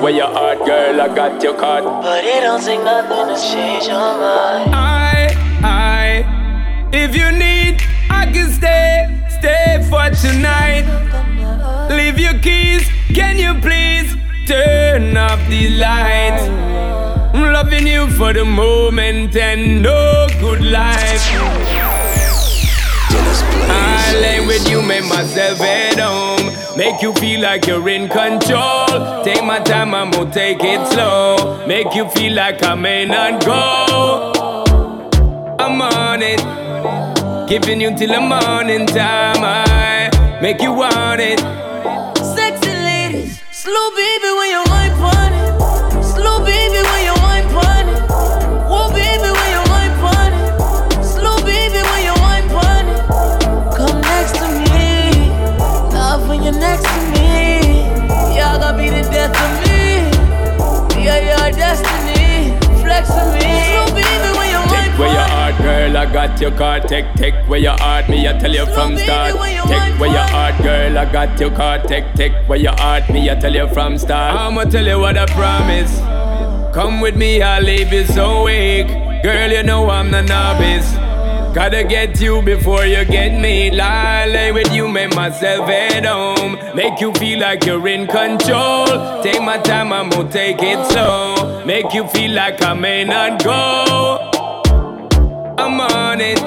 Where 0.01 0.11
your 0.11 0.27
heart, 0.27 0.59
girl, 0.59 1.01
I 1.01 1.07
got 1.13 1.43
your 1.43 1.55
card. 1.55 1.83
But 1.83 2.23
it 2.23 2.41
don't 2.41 2.63
take 2.63 2.83
nothing 2.83 3.35
to 3.35 3.41
change 3.41 3.85
your 3.87 3.97
mind. 3.97 4.73
I, 4.73 5.35
I, 5.61 6.89
if 6.93 7.15
you 7.15 7.31
need, 7.31 7.81
I 8.09 8.31
can 8.31 8.49
stay, 8.49 9.07
stay 9.39 9.85
for 9.89 10.09
tonight. 10.09 10.85
Leave 11.89 12.19
your 12.19 12.37
keys, 12.39 12.87
can 13.13 13.37
you 13.37 13.59
please 13.61 14.15
turn 14.47 15.17
off 15.17 15.39
the 15.49 15.69
lights? 15.77 16.43
I'm 17.33 17.53
loving 17.53 17.87
you 17.87 18.09
for 18.11 18.33
the 18.33 18.45
moment 18.45 19.35
and 19.35 19.81
no 19.81 20.27
good 20.39 20.61
life. 20.61 21.78
I 23.69 24.13
lay 24.21 24.45
with 24.45 24.69
you, 24.69 24.81
make 24.81 25.05
myself 25.05 25.61
at 25.61 25.99
home. 25.99 26.77
Make 26.77 27.01
you 27.01 27.13
feel 27.13 27.41
like 27.41 27.67
you're 27.67 27.87
in 27.89 28.07
control. 28.09 29.23
Take 29.23 29.43
my 29.43 29.59
time, 29.59 29.93
I'm 29.93 30.11
gonna 30.11 30.31
take 30.31 30.63
it 30.63 30.85
slow. 30.87 31.65
Make 31.67 31.93
you 31.93 32.07
feel 32.09 32.33
like 32.33 32.63
I 32.63 32.75
may 32.75 33.05
not 33.05 33.45
go. 33.45 34.63
I'm 35.59 35.81
on 35.81 36.21
it. 36.21 36.39
Giving 37.49 37.81
you 37.81 37.95
till 37.97 38.13
the 38.13 38.21
morning 38.21 38.85
time. 38.85 39.43
I 39.43 40.39
make 40.41 40.61
you 40.61 40.73
want 40.73 41.21
it. 41.21 41.39
Sexy 42.35 42.71
ladies, 42.71 43.41
slow 43.51 43.89
baby 43.91 44.31
got 66.27 66.41
your 66.41 66.51
card. 66.51 66.87
Take, 66.87 67.13
take 67.13 67.35
where 67.47 67.59
your 67.59 67.77
heart, 67.77 68.09
me, 68.09 68.27
I 68.27 68.33
tell 68.37 68.53
you 68.53 68.65
from 68.73 68.97
start. 68.97 69.31
Take 69.31 69.99
where 69.99 70.11
your 70.11 70.27
heart, 70.35 70.61
girl, 70.61 70.97
I 70.97 71.05
got 71.09 71.39
your 71.39 71.51
card. 71.51 71.87
Take, 71.87 72.13
take 72.13 72.33
where 72.49 72.59
your 72.59 72.73
heart, 72.73 73.09
me, 73.09 73.29
I 73.31 73.35
tell 73.35 73.55
you 73.55 73.67
from 73.69 73.97
start. 73.97 74.35
I'ma 74.35 74.65
tell 74.65 74.85
you 74.85 74.99
what 74.99 75.17
I 75.17 75.25
promise. 75.27 75.91
Come 76.75 76.99
with 76.99 77.15
me, 77.15 77.41
I'll 77.41 77.63
leave 77.63 77.93
you 77.93 78.05
so 78.05 78.43
weak. 78.43 78.87
Girl, 79.23 79.49
you 79.49 79.63
know 79.63 79.89
I'm 79.89 80.11
the 80.11 80.21
novice. 80.21 80.91
Gotta 81.55 81.85
get 81.85 82.19
you 82.19 82.41
before 82.41 82.85
you 82.85 83.05
get 83.05 83.39
me. 83.39 83.71
Lie, 83.71 84.25
lay 84.25 84.51
with 84.51 84.73
you, 84.73 84.89
make 84.89 85.15
myself 85.15 85.69
at 85.69 86.03
home. 86.03 86.57
Make 86.75 86.99
you 86.99 87.13
feel 87.13 87.39
like 87.39 87.65
you're 87.65 87.87
in 87.87 88.07
control. 88.07 89.23
Take 89.23 89.41
my 89.41 89.57
time, 89.59 89.93
I'm 89.93 90.09
gonna 90.09 90.29
take 90.29 90.57
it 90.59 90.85
slow. 90.91 91.63
Make 91.65 91.93
you 91.93 92.05
feel 92.09 92.31
like 92.31 92.61
I 92.61 92.73
may 92.73 93.05
not 93.05 93.41
go. 93.41 94.38
It. 96.21 96.39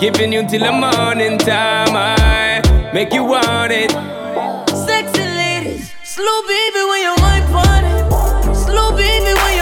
Giving 0.00 0.32
you 0.32 0.48
till 0.48 0.60
the 0.60 0.72
morning 0.72 1.36
time. 1.38 1.94
I 1.94 2.62
make 2.94 3.12
you 3.12 3.24
want 3.24 3.70
it. 3.72 3.90
Sexy 4.70 5.22
ladies, 5.22 5.92
slow 6.02 6.42
baby 6.48 6.82
when 6.90 7.00
you 7.02 7.14
wine 7.18 7.42
on 7.52 7.84
it. 7.84 8.54
Slow 8.56 8.96
baby 8.96 9.32
when 9.42 9.56
you 9.56 9.61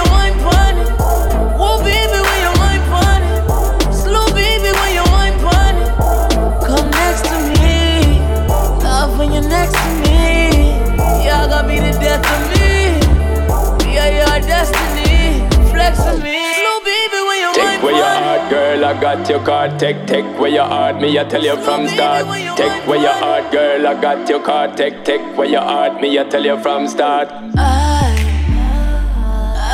I 18.90 19.00
got 19.00 19.28
your 19.28 19.38
card. 19.44 19.78
Take, 19.78 20.04
take 20.08 20.24
where 20.36 20.50
your 20.50 20.64
heart, 20.64 21.00
me, 21.00 21.16
I 21.16 21.22
tell 21.22 21.44
you 21.44 21.54
from 21.62 21.86
start. 21.86 22.26
Take 22.56 22.88
where 22.88 23.00
your 23.00 23.12
heart, 23.12 23.52
girl, 23.52 23.86
I 23.86 23.94
got 24.00 24.28
your 24.28 24.42
card. 24.42 24.76
Take, 24.76 25.04
take 25.04 25.20
where 25.38 25.46
your 25.46 25.60
heart, 25.60 26.00
me, 26.00 26.18
I 26.18 26.24
tell 26.24 26.44
you 26.44 26.58
from 26.60 26.88
start. 26.88 27.28
I, 27.56 28.10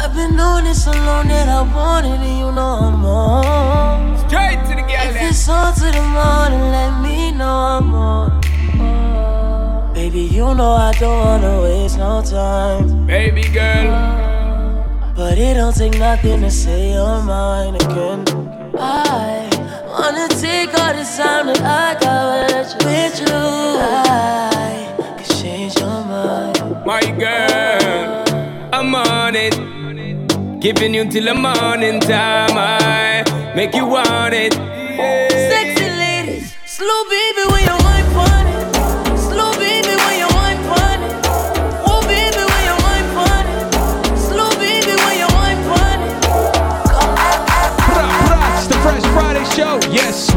I've 0.04 0.14
been 0.14 0.36
doing 0.36 0.64
this 0.64 0.84
so 0.84 0.90
long 0.90 1.28
that 1.28 1.48
I 1.48 1.62
want 1.62 2.04
it, 2.04 2.10
and 2.10 2.38
you 2.40 2.52
know 2.52 2.76
I'm 2.88 3.04
on. 3.06 4.18
Straight 4.28 4.60
to 4.68 4.74
the 4.76 4.84
gal. 4.86 5.08
If 5.08 5.30
it's 5.30 5.48
on 5.48 5.72
to 5.76 5.86
the 5.96 6.02
morning, 6.02 6.60
let 6.60 7.00
me 7.00 7.32
know 7.32 7.46
I'm 7.48 7.94
on. 7.94 8.42
Baby, 9.94 10.24
you 10.24 10.54
know 10.54 10.72
I 10.72 10.92
don't 11.00 11.18
wanna 11.18 11.62
waste 11.62 11.96
no 11.96 12.20
time. 12.20 13.06
Baby 13.06 13.48
girl. 13.48 13.88
But 15.16 15.38
it 15.38 15.54
don't 15.54 15.74
take 15.74 15.98
nothing 15.98 16.42
to 16.42 16.50
say 16.50 16.92
you're 16.92 17.22
mine 17.22 17.76
again. 17.76 18.45
I 18.78 19.48
wanna 19.88 20.28
take 20.28 20.68
all 20.78 20.92
the 20.94 21.04
time 21.16 21.46
that 21.46 21.60
I 21.62 21.98
got 21.98 22.50
with 22.50 22.82
you. 22.82 22.86
With 22.86 23.20
you. 23.20 23.26
I 23.28 24.94
can 25.18 25.36
change 25.40 25.74
your 25.78 26.04
mind. 26.04 26.84
My 26.84 27.00
girl, 27.00 28.24
I'm 28.72 28.94
on 28.94 29.34
it. 29.36 29.54
Giving 30.60 30.94
you 30.94 31.04
till 31.10 31.24
the 31.24 31.34
morning 31.34 32.00
time. 32.00 32.56
I 32.56 33.24
make 33.54 33.74
you 33.74 33.86
want 33.86 34.34
it. 34.34 34.54
Yeah. 34.54 35.28
Sexy 35.28 35.88
ladies, 35.90 36.54
slow 36.66 37.04
baby 37.08 37.44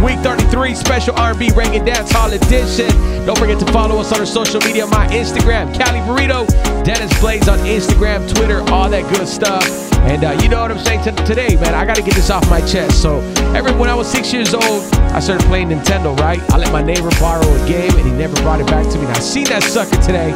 week 0.04 0.20
33, 0.20 0.76
special 0.76 1.16
R&B 1.16 1.50
Reggae 1.50 1.86
Dance 1.86 2.12
Hall 2.12 2.32
edition. 2.32 2.90
Don't 3.26 3.38
forget 3.38 3.60
to 3.60 3.72
follow 3.72 4.00
us 4.00 4.12
on 4.12 4.20
our 4.20 4.26
social 4.26 4.60
media, 4.62 4.86
my 4.88 5.08
Instagram, 5.08 5.74
Cali 5.76 6.00
Burrito, 6.00 6.48
Dennis 6.84 7.18
Blaze 7.20 7.48
on 7.48 7.60
Instagram, 7.60 8.28
Twitter, 8.34 8.62
all 8.72 8.90
that 8.90 9.04
good 9.16 9.28
stuff. 9.28 9.64
And 10.04 10.24
uh, 10.24 10.40
you 10.42 10.50
know 10.50 10.62
what 10.62 10.72
I'm 10.72 10.80
saying 10.80 11.04
t- 11.04 11.24
today, 11.26 11.56
man. 11.56 11.74
I 11.74 11.86
got 11.86 11.96
to 11.98 12.02
get 12.02 12.14
this 12.14 12.30
off 12.30 12.50
my 12.50 12.62
chest. 12.62 13.02
So, 13.02 13.20
every 13.54 13.74
when 13.74 13.90
I 13.90 13.96
was 13.96 14.10
six 14.10 14.32
years 14.32 14.54
old, 14.54 14.94
I 15.12 15.20
started 15.20 15.46
playing 15.48 15.70
Nintendo. 15.70 16.18
Right? 16.18 16.40
I 16.52 16.58
let 16.58 16.72
my 16.72 16.82
neighbor 16.82 17.10
borrow 17.20 17.46
a 17.46 17.68
game, 17.68 17.92
and 17.92 18.06
he 18.06 18.12
never 18.12 18.36
brought 18.42 18.62
it 18.62 18.68
back 18.68 18.88
to 18.92 18.98
me. 18.98 19.06
And 19.06 19.12
I 19.14 19.20
seen 19.20 19.46
that 19.46 19.64
sucker 19.64 20.02
today. 20.02 20.32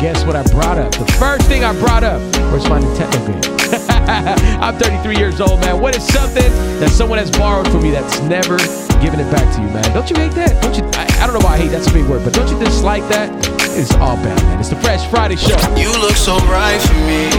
Guess 0.00 0.26
what 0.26 0.36
I 0.36 0.42
brought 0.52 0.76
up? 0.76 0.92
The 0.92 1.10
first 1.18 1.48
thing 1.48 1.64
I 1.64 1.72
brought 1.72 2.04
up 2.04 2.20
was 2.52 2.68
my 2.68 2.78
Nintendo 2.78 3.16
game. 3.26 3.56
I'm 4.62 4.76
33 4.76 5.16
years 5.16 5.40
old, 5.40 5.58
man. 5.60 5.80
What 5.80 5.96
is 5.96 6.06
something 6.06 6.52
that 6.80 6.90
someone 6.90 7.18
has 7.18 7.30
borrowed 7.30 7.66
from 7.72 7.82
me 7.82 7.90
that's 7.90 8.20
never 8.20 8.58
given 9.00 9.20
it 9.20 9.30
back 9.32 9.48
to 9.56 9.62
you, 9.62 9.68
man? 9.68 9.82
Don't 9.94 10.08
you 10.10 10.16
hate 10.16 10.32
that? 10.32 10.62
Don't 10.62 10.76
you? 10.76 10.84
I, 11.00 11.24
I 11.24 11.26
don't 11.26 11.32
know 11.32 11.44
why 11.44 11.54
I 11.54 11.58
hate. 11.58 11.70
That's 11.70 11.88
a 11.88 11.92
big 11.94 12.04
word, 12.04 12.22
but 12.24 12.34
don't 12.34 12.48
you 12.50 12.58
dislike 12.60 13.08
that? 13.08 13.32
It's 13.72 13.94
all 13.94 14.16
bad, 14.16 14.36
man. 14.44 14.60
It's 14.60 14.68
the 14.68 14.76
Fresh 14.76 15.08
Friday 15.08 15.36
Show. 15.36 15.56
You 15.74 15.90
look 15.96 16.16
so 16.16 16.36
right 16.52 16.76
for 16.76 17.00
me. 17.08 17.32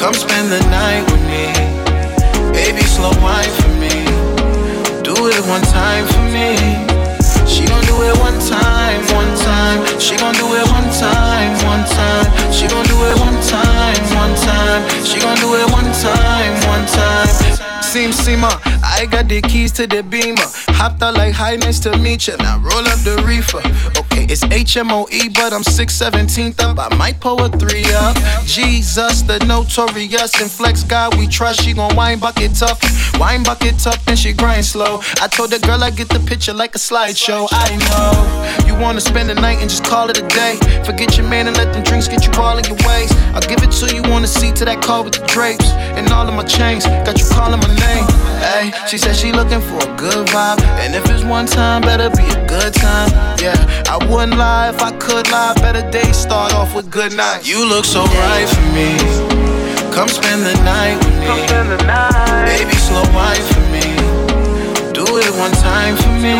Come 0.00 0.14
spend 0.14 0.48
the 0.48 0.64
night 0.72 1.04
with 1.12 1.20
me. 1.28 1.52
Baby, 2.50 2.80
slow 2.88 3.12
wine 3.20 3.52
for 3.60 3.72
me. 3.76 4.08
Do 5.04 5.12
it 5.28 5.44
one 5.44 5.62
time 5.68 6.06
for 6.08 6.24
me. 6.32 6.87
She 7.48 7.64
gon' 7.64 7.82
do 7.84 8.02
it 8.02 8.16
one 8.18 8.38
time, 8.38 9.00
one 9.16 9.34
time. 9.36 9.98
She 9.98 10.16
gon' 10.16 10.34
do 10.34 10.46
it 10.54 10.66
one 10.70 10.90
time, 10.92 11.52
one 11.64 11.84
time. 11.88 12.52
She 12.52 12.68
gon' 12.68 12.84
do 12.84 12.96
it 13.08 13.18
one 13.18 13.40
time, 13.42 14.02
one 14.14 14.34
time. 14.36 15.04
She 15.04 15.18
gon' 15.18 15.36
do 15.38 15.54
it 15.56 15.70
one 15.72 15.90
time, 15.92 16.52
one 16.68 16.86
time. 16.86 17.77
Seem 17.88 18.10
Seema, 18.10 18.60
I 18.84 19.06
got 19.06 19.28
the 19.28 19.40
keys 19.40 19.72
to 19.72 19.86
the 19.86 20.02
beamer. 20.02 20.44
Hopped 20.76 21.02
out 21.02 21.14
like 21.14 21.32
hi, 21.32 21.56
nice 21.56 21.80
to 21.80 21.96
meet 21.96 22.28
ya. 22.28 22.36
Now 22.36 22.58
roll 22.58 22.86
up 22.86 22.98
the 23.00 23.16
reefer. 23.26 23.64
Okay, 23.98 24.26
it's 24.28 24.44
HMOE, 24.44 25.32
but 25.32 25.54
I'm 25.54 25.62
617th 25.62 26.60
up. 26.60 26.78
I 26.78 26.94
might 26.96 27.18
pull 27.18 27.42
a 27.42 27.48
three 27.48 27.86
up. 27.94 28.14
Jesus, 28.44 29.22
the 29.22 29.38
notorious 29.46 30.38
and 30.38 30.50
flex 30.50 30.84
guy 30.84 31.08
we 31.16 31.26
trust. 31.26 31.62
She 31.62 31.72
gon' 31.72 31.96
wine 31.96 32.18
bucket 32.18 32.62
up, 32.62 32.76
wine 33.18 33.42
bucket 33.42 33.86
up, 33.86 33.98
and 34.06 34.18
she 34.18 34.34
grind 34.34 34.66
slow. 34.66 35.00
I 35.22 35.26
told 35.26 35.48
the 35.48 35.58
girl 35.58 35.82
I 35.82 35.88
get 35.88 36.10
the 36.10 36.20
picture 36.20 36.52
like 36.52 36.74
a 36.74 36.78
slideshow. 36.78 37.48
I 37.50 37.72
know 37.88 38.68
you 38.68 38.78
wanna 38.78 39.00
spend 39.00 39.30
the 39.30 39.34
night 39.34 39.60
and 39.62 39.70
just 39.70 39.84
call 39.84 40.10
it 40.10 40.18
a 40.18 40.28
day. 40.28 40.56
Forget 40.84 41.16
your 41.16 41.26
man 41.26 41.48
and 41.48 41.56
let 41.56 41.72
them 41.72 41.82
drinks 41.84 42.06
get 42.06 42.26
you 42.26 42.32
all 42.38 42.58
in 42.58 42.64
your 42.64 42.76
ways. 42.86 43.10
I'll 43.32 43.48
give 43.48 43.62
it 43.62 43.72
to 43.80 43.94
you 43.96 44.02
on 44.12 44.20
the 44.20 44.28
seat 44.28 44.56
to 44.56 44.66
that 44.66 44.82
car 44.82 45.02
with 45.02 45.14
the 45.14 45.26
drapes 45.26 45.70
and 45.96 46.06
all 46.12 46.28
of 46.28 46.34
my 46.34 46.44
chains. 46.44 46.84
Got 46.84 47.18
you 47.18 47.24
calling 47.32 47.60
my 47.60 47.77
name. 47.86 48.06
Hey, 48.38 48.72
she 48.86 48.98
said 48.98 49.14
she 49.16 49.32
looking 49.32 49.60
for 49.60 49.78
a 49.78 49.96
good 49.96 50.26
vibe, 50.28 50.60
and 50.82 50.94
if 50.94 51.04
it's 51.10 51.24
one 51.24 51.46
time, 51.46 51.82
better 51.82 52.10
be 52.10 52.24
a 52.28 52.46
good 52.46 52.72
time. 52.74 53.10
Yeah, 53.38 53.58
I 53.88 53.98
wouldn't 54.08 54.38
lie 54.38 54.70
if 54.70 54.80
I 54.82 54.92
could 54.98 55.30
lie. 55.30 55.54
Better 55.54 55.88
day 55.90 56.10
start 56.12 56.54
off 56.54 56.74
with 56.74 56.90
good 56.90 57.12
night. 57.16 57.46
You 57.46 57.68
look 57.68 57.84
so 57.84 58.04
right 58.04 58.48
for 58.48 58.66
me. 58.74 58.96
Come 59.92 60.08
spend 60.08 60.42
the 60.46 60.54
night 60.62 60.96
with 61.02 61.16
me. 61.18 61.26
Baby, 62.46 62.76
slow 62.86 63.02
wine 63.14 63.42
for 63.50 63.64
me. 63.74 63.82
Do 64.94 65.04
it 65.18 65.32
one 65.38 65.52
time 65.58 65.96
for 65.96 66.14
me. 66.22 66.34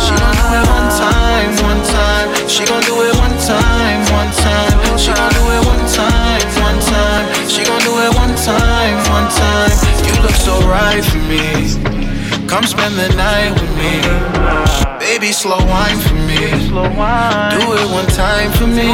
She 0.00 0.12
gon' 0.16 0.34
do 0.36 0.46
it 0.52 0.66
one 0.68 0.90
time, 1.00 1.50
one 1.64 1.82
time. 1.84 2.28
She 2.48 2.64
gon' 2.64 2.82
do 2.82 2.94
it 3.02 3.14
one 3.16 3.36
time, 3.40 4.00
one 4.12 4.32
time. 4.32 4.98
She 4.98 5.12
gon' 5.12 5.32
do 5.32 5.42
it 5.56 5.62
one 5.64 5.84
time, 5.88 6.42
one 6.60 6.80
time. 6.80 7.48
She 7.48 7.64
gon' 7.64 7.80
do 7.80 7.92
it 8.04 8.09
look 10.22 10.36
so 10.36 10.54
right 10.68 11.04
for 11.04 11.22
me. 11.32 11.44
Come 12.48 12.64
spend 12.64 12.94
the 12.96 13.08
night 13.16 13.52
with 13.60 13.72
me. 13.80 13.94
Baby, 14.98 15.32
slow 15.32 15.58
wine 15.66 15.98
for 15.98 16.18
me. 16.28 16.40
Do 17.54 17.64
it 17.80 17.88
one 17.98 18.10
time 18.22 18.50
for 18.58 18.66
me. 18.66 18.90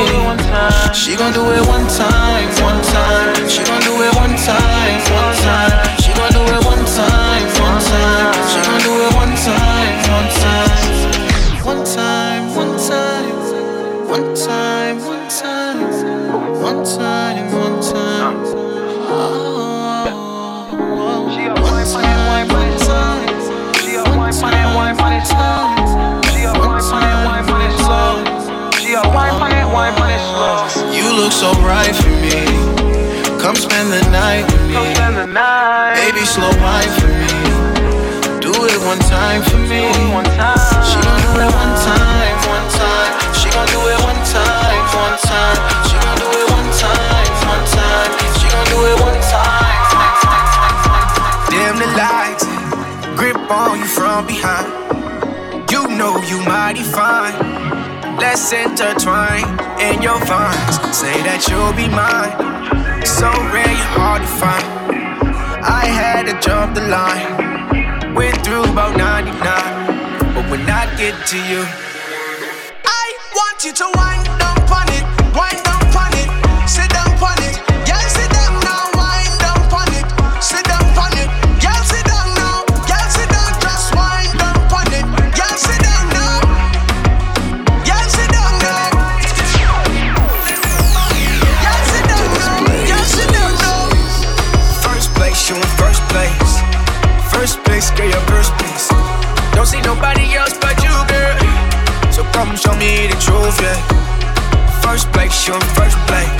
She 0.94 1.16
gon' 1.16 1.32
do 1.32 1.44
it 1.56 1.64
one 1.66 1.86
time, 1.88 2.25
Come 33.56 33.70
spend 33.70 33.88
the 33.90 34.04
night 34.10 34.44
with 34.52 34.68
me. 34.68 34.76
Baby, 35.96 36.28
slow 36.28 36.52
wine 36.60 36.92
for 37.00 37.08
me. 37.08 37.24
Do 38.44 38.52
it 38.52 38.76
one 38.84 39.00
time 39.08 39.40
for 39.48 39.56
me. 39.56 39.88
She 39.88 39.96
gon' 39.96 41.16
do 41.24 41.40
it 41.40 41.48
one 41.56 41.72
time, 41.80 42.36
one 42.52 42.68
time. 42.76 43.16
She 43.32 43.48
gon' 43.48 43.64
do 43.72 43.80
it 43.80 43.96
one 44.04 44.20
time, 44.28 44.84
one 44.92 45.16
time. 45.24 45.56
She 45.88 45.96
gon' 46.04 46.18
do 46.20 46.28
it 46.36 46.44
one 46.52 46.68
time, 46.76 47.32
one 47.48 47.64
time. 47.72 48.12
She 48.36 48.46
gon' 48.52 48.68
do 48.68 48.78
it 48.92 49.00
one 49.00 49.20
time. 49.24 49.80
Dim 51.48 51.80
the 51.80 51.88
lights, 51.96 52.44
grip 53.16 53.40
on 53.50 53.78
you 53.78 53.86
from 53.86 54.26
behind. 54.26 54.68
You 55.70 55.88
know 55.96 56.20
you 56.28 56.44
mighty 56.44 56.82
fine. 56.82 57.32
Let's 58.20 58.52
intertwine 58.52 59.48
in 59.80 60.02
your 60.02 60.20
vines. 60.26 60.76
Say 60.94 61.22
that 61.24 61.48
you'll 61.48 61.72
be 61.72 61.88
mine. 61.88 62.55
So 63.16 63.32
rare, 63.50 63.64
you're 63.64 63.96
hard 63.96 64.20
to 64.20 64.28
find. 64.28 64.66
I 65.64 65.86
had 65.86 66.26
to 66.28 66.38
jump 66.38 66.74
the 66.74 66.82
line. 66.82 68.14
Went 68.14 68.36
through 68.44 68.64
about 68.64 68.94
99. 68.94 69.32
But 70.34 70.50
when 70.50 70.60
I 70.68 70.84
get 71.00 71.16
to 71.32 71.38
you, 71.48 71.64
I 72.84 73.06
want 73.32 73.64
you 73.64 73.72
to 73.72 73.86
wind 73.96 74.26
down 74.38 74.60
on 74.68 74.85
me 102.78 103.06
the 103.08 103.16
truth, 103.20 103.58
yeah. 103.60 103.76
First 104.82 105.10
place, 105.12 105.46
you 105.46 105.54
in 105.54 105.60
first 105.74 105.98
place. 106.06 106.30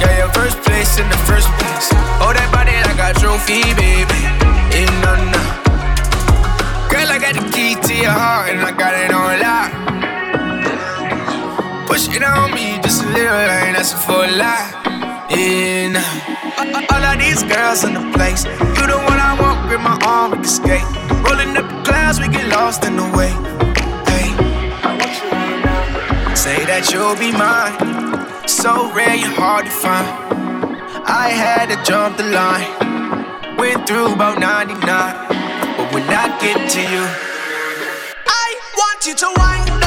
Yeah, 0.00 0.18
your 0.18 0.30
first 0.32 0.58
place 0.62 0.98
in 0.98 1.08
the 1.08 1.16
first 1.26 1.48
place. 1.58 1.88
Oh, 2.22 2.32
that 2.34 2.48
body 2.52 2.76
like 2.86 3.00
a 3.00 3.10
trophy, 3.18 3.62
baby. 3.74 4.20
In 4.76 4.88
no, 5.02 5.12
no. 5.32 5.42
Girl, 6.90 7.08
I 7.10 7.18
got 7.18 7.34
the 7.34 7.44
key 7.52 7.74
to 7.74 7.94
your 7.94 8.10
heart 8.12 8.50
and 8.50 8.60
I 8.60 8.72
got 8.72 8.94
it 8.94 9.10
on 9.12 9.40
lock. 9.42 9.70
Push 11.86 12.08
it 12.14 12.22
on 12.22 12.52
me, 12.54 12.78
just 12.82 13.02
a 13.02 13.06
little 13.08 13.32
line, 13.32 13.74
that's 13.74 13.92
a 13.92 13.96
full 13.96 14.28
lot. 14.38 14.66
Yeah, 15.30 15.88
nah. 15.94 16.04
All- 16.58 16.86
All 16.92 17.04
of 17.04 17.18
these 17.18 17.42
girls 17.42 17.84
in 17.84 17.94
the 17.94 18.04
place. 18.16 18.44
You 18.44 18.84
the 18.86 18.98
one 19.10 19.18
I 19.18 19.36
want, 19.40 19.68
grip 19.68 19.80
my 19.80 19.98
arm, 20.04 20.30
we 20.32 20.36
can 20.38 20.44
skate. 20.46 20.84
Rolling 21.24 21.56
up 21.56 21.66
the 21.68 21.82
clouds, 21.84 22.20
we 22.20 22.28
get 22.28 22.46
lost 22.48 22.84
in 22.84 22.96
the 22.96 23.06
way. 23.16 23.32
Say 26.48 26.64
that 26.64 26.88
you'll 26.90 27.14
be 27.20 27.30
mine. 27.30 28.48
So 28.48 28.90
rare, 28.94 29.14
you're 29.14 29.36
hard 29.36 29.66
to 29.66 29.70
find. 29.70 30.08
I 31.04 31.28
had 31.28 31.68
to 31.68 31.76
jump 31.84 32.16
the 32.16 32.24
line. 32.24 33.58
Went 33.58 33.86
through 33.86 34.14
about 34.14 34.40
99. 34.40 34.80
But 34.80 35.92
when 35.92 36.08
I 36.08 36.32
get 36.40 36.56
to 36.56 36.80
you, 36.80 37.04
I 38.24 38.48
want 38.80 39.04
you 39.04 39.14
to 39.14 39.28
wind 39.36 39.77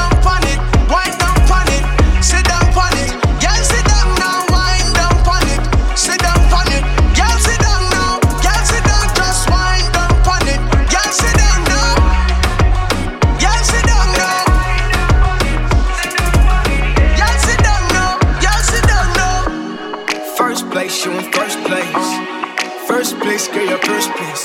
this 23.42 23.56
girl 23.56 23.70
your 23.70 23.80
first 23.80 24.12
place. 24.12 24.44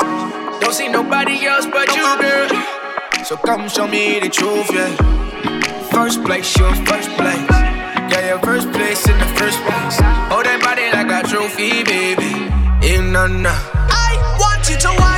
Don't 0.60 0.72
see 0.72 0.88
nobody 0.88 1.44
else 1.44 1.66
but 1.66 1.88
you, 1.94 2.06
girl. 2.18 2.48
So 3.24 3.36
come 3.36 3.68
show 3.68 3.86
me 3.86 4.20
the 4.20 4.28
truth, 4.28 4.70
yeah. 4.72 4.90
First 5.90 6.24
place, 6.24 6.56
your 6.56 6.74
first 6.86 7.10
place. 7.10 7.50
Yeah, 8.10 8.28
your 8.28 8.38
first 8.38 8.70
place 8.72 9.06
in 9.08 9.18
the 9.18 9.26
first 9.36 9.58
place. 9.64 9.98
Hold 10.30 10.46
that 10.46 10.60
body 10.62 10.88
like 10.96 11.10
a 11.12 11.28
trophy, 11.28 11.84
baby. 11.84 12.32
In 12.86 13.12
yeah, 13.12 13.26
nah, 13.26 13.26
nah. 13.26 13.58
I 13.90 14.12
want 14.40 14.68
you 14.70 14.76
to 14.78 14.88
watch. 15.00 15.15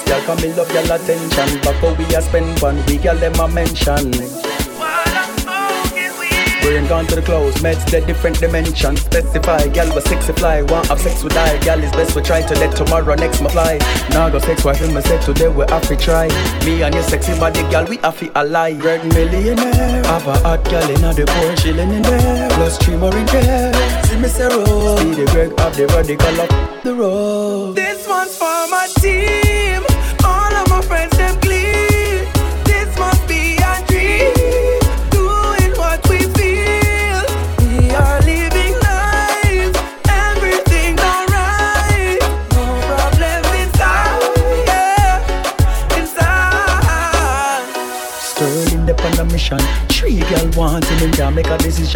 Me 0.00 0.06
girl, 0.06 0.20
come 0.22 0.40
me 0.40 0.52
love 0.54 0.72
y'all 0.72 0.90
attention. 0.92 1.60
Back 1.60 1.98
we 1.98 2.04
a 2.14 2.22
spend 2.22 2.60
one 2.60 2.84
week, 2.86 3.04
y'all 3.04 3.16
them 3.16 3.34
a 3.40 3.48
mention. 3.48 4.12
Brain 6.62 6.86
gone 6.86 7.06
to 7.06 7.14
the 7.14 7.22
clothes, 7.22 7.54
meds 7.62 7.90
the 7.90 8.00
different 8.02 8.38
dimensions. 8.40 9.00
Specify, 9.00 9.68
gal 9.68 9.94
was 9.94 10.04
sexy 10.04 10.32
fly, 10.34 10.62
want 10.62 10.88
have 10.88 11.00
sex 11.00 11.24
with 11.24 11.36
I. 11.36 11.56
Gal 11.60 11.82
is 11.82 11.90
best 11.92 12.14
we 12.14 12.20
try 12.20 12.42
to 12.42 12.54
let 12.56 12.76
tomorrow 12.76 13.14
next 13.14 13.40
my 13.40 13.48
fly. 13.48 13.78
Now 14.10 14.28
go 14.28 14.38
sex 14.38 14.64
wife 14.64 14.82
my 14.92 15.00
set 15.00 15.22
today 15.22 15.48
we 15.48 15.64
have 15.68 15.86
to 15.88 15.96
try. 15.96 16.28
Me 16.66 16.82
and 16.82 16.94
your 16.94 17.04
sexy 17.04 17.32
body 17.38 17.62
gal 17.70 17.86
we 17.86 17.96
have 17.98 18.18
to 18.18 18.30
ally. 18.36 18.74
Greg 18.74 19.02
millionaire, 19.14 20.04
have 20.04 20.26
a 20.26 20.38
hot 20.40 20.64
gal 20.64 20.90
in 20.90 21.00
the 21.00 21.24
Porsche 21.24 21.70
in 21.70 22.02
there. 22.02 22.50
Plus 22.50 22.76
three 22.78 22.96
more 22.96 23.16
in 23.16 23.26
there. 23.26 24.04
See 24.04 24.18
me 24.18 24.28
say 24.28 24.48
roll, 24.48 24.98
see 24.98 25.14
the 25.14 25.24
Greg 25.32 25.58
have 25.58 25.74
the 25.74 25.86
radical 25.86 26.40
up 26.42 26.82
the 26.82 26.94
road. 26.94 27.76
This 27.76 28.06
one's 28.06 28.36
for 28.36 28.68
my 28.68 28.86
team. 28.98 29.57
Friends, 30.82 31.17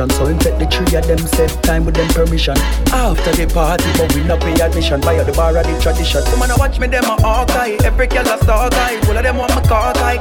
a 0.03 0.07
decision. 0.07 0.11
So 0.11 0.27
him 0.27 0.38
take 0.38 0.59
the 0.59 0.67
three 0.67 0.99
of 0.99 1.07
them 1.07 1.19
set 1.19 1.62
time 1.62 1.85
with 1.85 1.95
them 1.95 2.09
permission. 2.09 2.57
After 2.93 3.33
the 3.33 3.47
party, 3.53 3.91
but 3.99 4.15
we 4.15 4.25
not 4.25 4.41
pay 4.41 4.55
admission. 4.61 5.01
Buy 5.01 5.23
the 5.23 5.33
bar 5.33 5.57
of 5.57 5.67
the 5.67 5.81
tradition. 5.81 6.23
Come 6.25 6.43
on, 6.43 6.51
watch 6.59 6.79
me 6.79 6.87
them 6.87 7.05
a 7.05 7.21
hawkeye. 7.21 7.77
Every 7.85 8.07
girl 8.07 8.27
a 8.27 8.38
star 8.43 8.71
guy. 8.71 8.97
All 9.09 9.17
of 9.17 9.23
them 9.23 9.37
want 9.37 9.55
my 9.55 9.62
car 9.62 9.95
guy. 9.95 10.19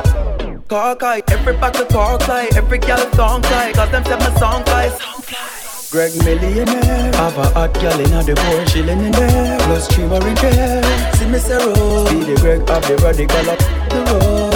Car 0.67 0.95
guy. 0.95 1.21
Every 1.29 1.53
to 1.53 1.85
car 1.85 2.17
guy. 2.19 2.47
Every 2.55 2.77
girl 2.77 2.99
a 2.99 3.15
song 3.15 3.41
guy. 3.41 3.71
Cause 3.73 3.91
them 3.91 4.03
set 4.05 4.19
my 4.19 4.39
song 4.39 4.63
guys. 4.65 4.93
Greg 5.91 6.15
millionaire 6.23 7.11
Have 7.15 7.37
a 7.37 7.49
hot 7.49 7.73
girl 7.73 7.99
in 7.99 8.11
the 8.25 8.33
Porsche 8.33 8.87
in 8.87 9.11
there 9.11 9.59
Plus 9.59 9.89
three 9.89 10.05
in 10.05 10.35
there 10.35 11.13
See 11.15 11.25
me 11.25 11.37
say 11.37 11.57
roll 11.57 12.05
See 12.07 12.23
the 12.23 12.39
Greg 12.39 12.69
have 12.69 12.87
the 12.87 12.95
radical 13.03 13.49
up 13.49 13.59
the 13.89 14.13
road 14.13 14.50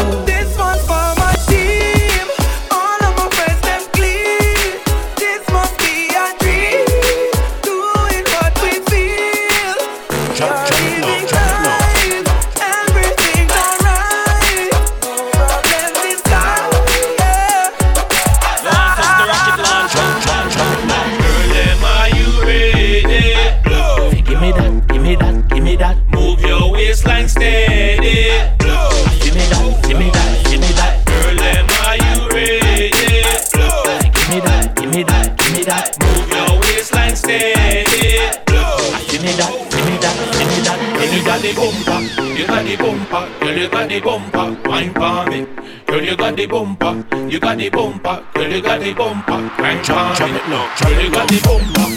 the 46.48 46.54
bumper, 46.54 47.28
you 47.30 47.40
got 47.40 47.58
the 47.58 47.70
bumper, 47.70 48.24
girl, 48.34 48.52
you 48.52 48.62
got 48.62 48.80
the 48.80 48.94
bumper, 48.94 49.52
wine 49.60 49.84
for 49.84 50.28
me. 50.28 50.40
Girl, 50.82 51.02
you 51.02 51.12
got 51.12 51.28
the 51.28 51.42
bumper, 51.44 51.95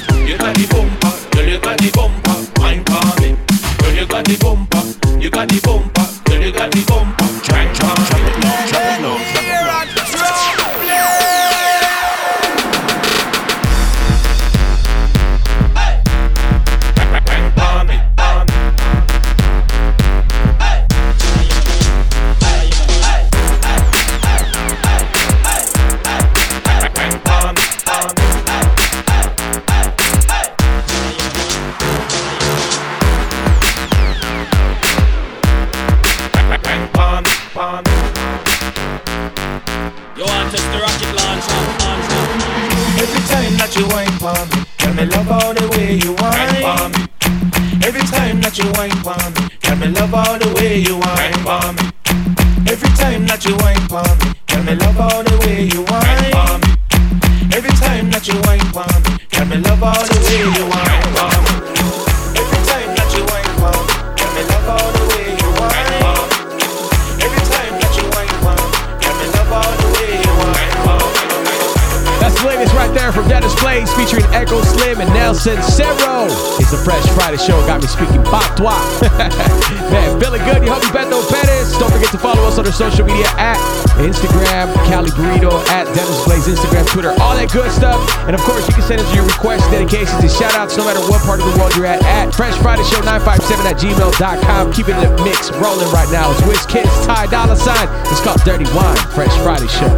part 91.39 91.49
of 91.49 91.55
the 91.55 91.61
world 91.61 91.75
you're 91.77 91.87
at 91.87 92.03
at 92.05 92.35
Fresh 92.35 92.59
Friday 92.59 92.83
Show 92.85 93.01
957 93.01 93.67
at 93.67 93.77
gmail.com. 93.77 94.73
Keeping 94.73 94.97
the 94.97 95.11
mix 95.23 95.51
rolling 95.53 95.91
right 95.93 96.11
now. 96.11 96.31
It's 96.33 96.41
Wizkids, 96.43 97.07
Ty 97.07 97.27
Dolla 97.27 97.57
Sign. 97.57 97.89
It's 98.07 98.21
called 98.21 98.41
Dirty 98.43 98.65
Wine, 98.75 98.97
Fresh 99.15 99.37
Friday 99.43 99.69
Show. 99.69 99.89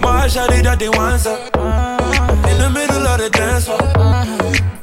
My 0.00 0.26
shawty 0.28 0.62
they 0.78 0.88
want 0.88 1.26
up 1.26 1.54
in 2.48 2.58
the 2.58 2.70
middle 2.70 3.06
of 3.06 3.18
the 3.20 3.30
dance 3.30 3.64
floor. 3.66 3.78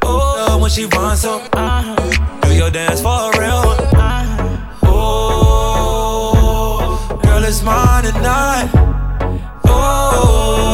Oh, 0.03 0.57
when 0.59 0.69
she 0.69 0.85
wants 0.85 1.21
some. 1.21 1.41
Do 2.41 2.53
your 2.53 2.71
dance 2.71 3.01
for 3.01 3.31
real. 3.39 3.75
Oh, 4.83 5.99
girl, 7.23 7.43
it's 7.43 7.61
mine 7.63 8.03
tonight. 8.03 8.69
Oh, 9.65 10.70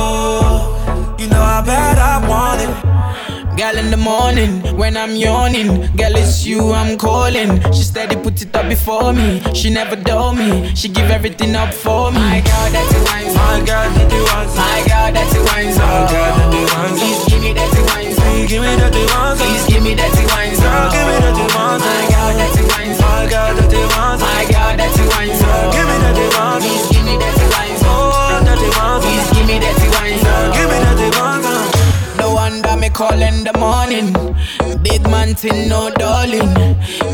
Girl 3.58 3.76
in 3.76 3.90
the 3.90 3.98
morning 3.98 4.62
when 4.78 4.96
I'm 4.96 5.16
yawning, 5.16 5.68
girl 5.98 6.16
it's 6.16 6.46
you 6.46 6.72
I'm 6.74 6.96
calling. 6.96 7.60
She 7.74 7.82
steady 7.82 8.16
put 8.16 8.40
it 8.42 8.56
up 8.56 8.70
before 8.70 9.14
me. 9.14 9.42
She 9.56 9.72
never 9.72 9.96
dull 9.96 10.34
me. 10.36 10.76
She 10.76 10.88
give 10.90 11.10
everything 11.10 11.56
up 11.56 11.74
for 11.74 12.12
me. 12.12 12.20
My 12.20 12.42
girl, 12.42 12.70
that's 12.70 12.94
a 12.94 13.00
wine 13.10 13.34
My 13.34 13.58
girl, 13.66 13.90
that 13.98 14.08
the 14.14 14.20
wine 14.30 14.50
My 14.54 14.78
girl, 14.86 15.10
that's 15.10 15.34
a 15.34 15.42
wine 15.42 15.74
My 15.74 16.06
girl, 16.06 16.32
that 16.38 16.50
the 16.54 16.62
wine 16.70 16.96
Please 17.02 17.26
give 17.26 17.42
me 17.42 17.54
that 17.54 17.72
wine 17.90 18.14
Please 18.14 18.48
give 18.48 18.62
me 18.62 18.74
that 18.78 18.94
the 18.94 19.04
wine 19.10 19.38
Please 19.38 19.66
give 19.66 19.84
me 19.84 19.94
that 19.98 20.14
wine 20.30 20.54
Girl, 20.54 20.90
give 20.94 21.08
me 21.10 21.16
that 21.18 21.34
the 21.34 21.46
wine 21.58 21.82
My 21.82 22.02
girl, 22.14 22.32
that's 22.38 22.58
a 22.58 22.64
wine 22.70 22.94
My 22.94 23.26
girl, 23.26 23.52
that 23.58 23.70
the 23.74 23.82
wine 23.90 24.20
My 24.22 24.42
girl, 24.54 24.74
that's 24.78 25.00
a 25.02 25.06
wine 25.18 25.34
Give 25.74 25.88
me 25.90 25.96
that 26.06 26.14
the 26.14 26.26
wine 26.38 26.47
call 32.98 33.22
in 33.22 33.44
the 33.44 33.54
morning. 33.60 34.12
Big 34.82 35.04
man 35.04 35.36
thing, 35.36 35.70
no 35.70 35.92
darling. 35.92 36.50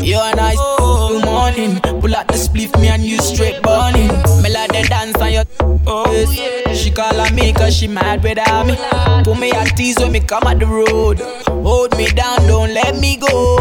You 0.02 0.18
and 0.18 0.40
I 0.40 0.54
oh. 0.56 1.20
morning. 1.22 1.78
Pull 2.00 2.16
out 2.16 2.26
the 2.26 2.38
spliff, 2.44 2.74
me 2.80 2.88
and 2.88 3.02
you 3.02 3.18
straight 3.18 3.62
burning. 3.62 4.08
Me 4.42 4.48
like 4.48 4.72
the 4.72 4.86
dance 4.88 5.20
on 5.20 5.30
your 5.30 5.44
oh. 5.86 6.74
She 6.74 6.90
call 6.90 7.20
on 7.20 7.34
me 7.34 7.52
cause 7.52 7.76
she 7.76 7.86
mad 7.86 8.22
without 8.22 8.66
me. 8.66 8.76
Put 9.24 9.38
me 9.38 9.52
at 9.52 9.76
tease 9.76 9.98
when 9.98 10.12
me 10.12 10.20
come 10.20 10.44
at 10.44 10.58
the 10.58 10.66
road. 10.66 11.20
Hold 11.48 11.94
me 11.98 12.06
down, 12.08 12.46
don't 12.46 12.72
let 12.72 12.98
me 12.98 13.18
go. 13.18 13.58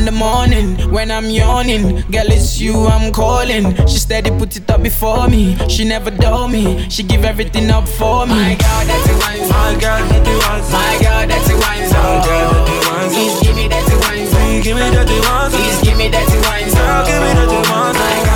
in 0.00 0.06
the 0.06 0.12
morning 0.12 0.76
when 0.90 1.10
I'm 1.10 1.28
yawning, 1.28 2.00
girl 2.10 2.30
it's 2.32 2.58
you 2.58 2.74
I'm 2.86 3.12
calling. 3.12 3.64
She 3.86 3.98
steady 3.98 4.30
put 4.30 4.56
it 4.56 4.70
up 4.70 4.82
before 4.82 5.28
me. 5.28 5.56
She 5.68 5.84
never 5.84 6.10
dull 6.10 6.48
me. 6.48 6.88
She 6.88 7.02
give 7.02 7.24
everything 7.24 7.70
up 7.70 7.86
for 7.86 8.26
me. 8.26 8.34
My 8.34 8.54
girl, 8.56 8.82
that's 8.88 9.08
a 9.08 9.14
wine. 9.20 9.48
My 9.48 9.72
girl, 9.82 10.00
that 10.10 10.24
the 10.24 10.32
wine. 10.40 10.64
My 10.72 10.92
girl, 11.02 11.26
that's 11.30 11.50
a 11.50 11.54
wine. 11.54 11.84
My 11.90 12.24
girl, 12.24 12.50
that 12.50 12.64
the 12.68 12.76
wine. 12.88 13.10
Please 13.10 13.40
give 13.42 13.56
me 13.56 13.68
that 13.68 13.84
wine. 14.00 14.26
Please 14.26 14.64
give 14.64 14.76
me 14.76 14.88
that 14.96 15.06
the 15.06 15.18
wine. 15.28 15.50
Please 15.50 15.80
give 15.84 15.98
me 15.98 16.08
that 16.08 16.28
wine. 16.48 16.68
Girl, 16.72 17.06
give 17.06 17.20
me 17.20 17.30
that 17.36 17.48
the 17.52 17.60
wine. 17.68 17.92
My 17.92 18.00
girl, 18.00 18.00
that's 18.00 18.20
a 18.20 18.24
wine. 18.24 18.29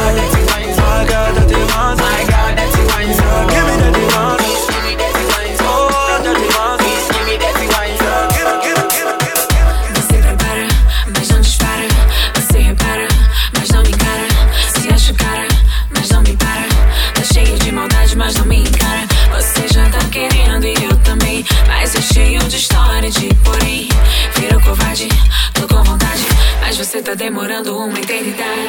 Demorando 27.24 27.78
uma 27.78 27.98
eternidade. 27.98 28.68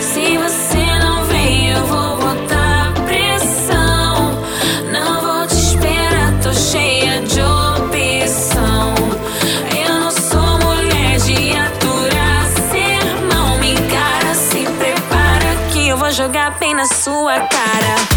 Se 0.00 0.38
você 0.38 0.98
não 0.98 1.26
vem, 1.26 1.72
eu 1.72 1.84
vou 1.84 2.16
botar 2.16 2.94
pressão. 3.04 4.42
Não 4.90 5.20
vou 5.20 5.46
te 5.46 5.54
esperar, 5.54 6.32
tô 6.42 6.54
cheia 6.54 7.20
de 7.20 7.42
opção. 7.42 8.94
Eu 9.86 9.94
não 10.00 10.10
sou 10.10 10.58
mulher 10.66 11.18
de 11.18 11.54
aturar 11.54 12.46
sermão. 12.72 13.58
Me 13.58 13.72
encara, 13.72 14.34
se 14.34 14.64
prepara 14.78 15.70
que 15.70 15.88
eu 15.88 15.98
vou 15.98 16.10
jogar 16.12 16.58
bem 16.58 16.72
na 16.72 16.86
sua 16.86 17.40
cara. 17.40 18.13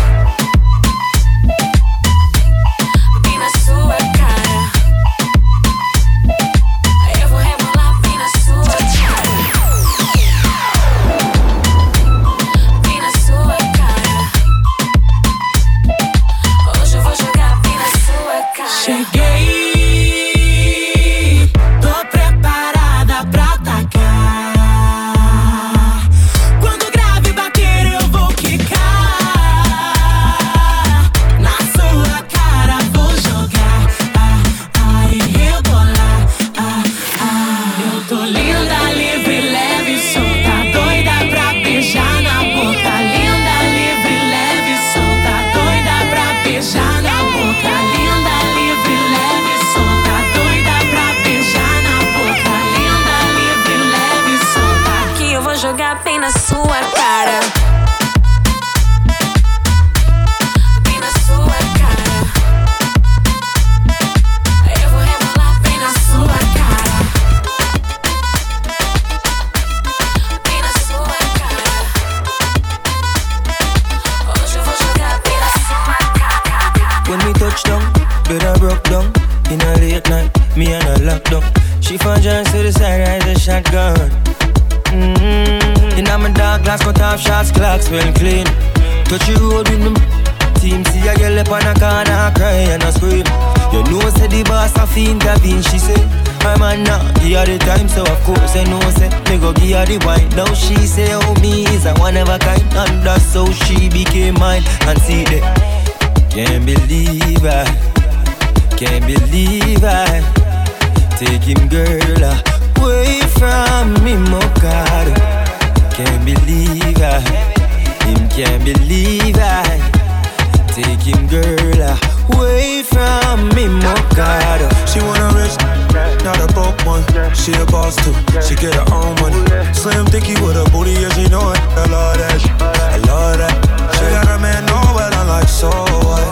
She 127.48 127.54
a 127.54 127.66
boss 127.68 127.96
too. 128.04 128.12
She 128.44 128.56
get 128.60 128.76
her 128.76 128.84
own 128.92 129.16
money. 129.24 129.40
Slim 129.72 130.06
thicky 130.08 130.36
with 130.44 130.60
a 130.60 130.68
booty, 130.70 130.92
yeah 130.92 131.08
she 131.16 131.32
know 131.32 131.48
it. 131.56 131.60
I 131.80 131.88
love 131.88 132.20
that. 132.20 132.44
I 132.60 133.00
love 133.08 133.40
that. 133.40 133.56
She 133.96 134.04
got 134.12 134.28
a 134.28 134.38
man 134.38 134.66
know 134.68 134.84
well 134.92 135.08
I'm 135.16 135.30
like 135.32 135.48
so 135.48 135.72
what? 136.04 136.28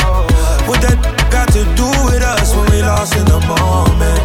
What 0.67 0.83
that 0.83 0.99
got 1.31 1.47
to 1.55 1.63
do 1.79 1.87
with 2.03 2.19
us 2.19 2.51
when 2.53 2.67
we 2.67 2.81
lost 2.83 3.15
in 3.15 3.23
the 3.31 3.39
moment? 3.47 4.19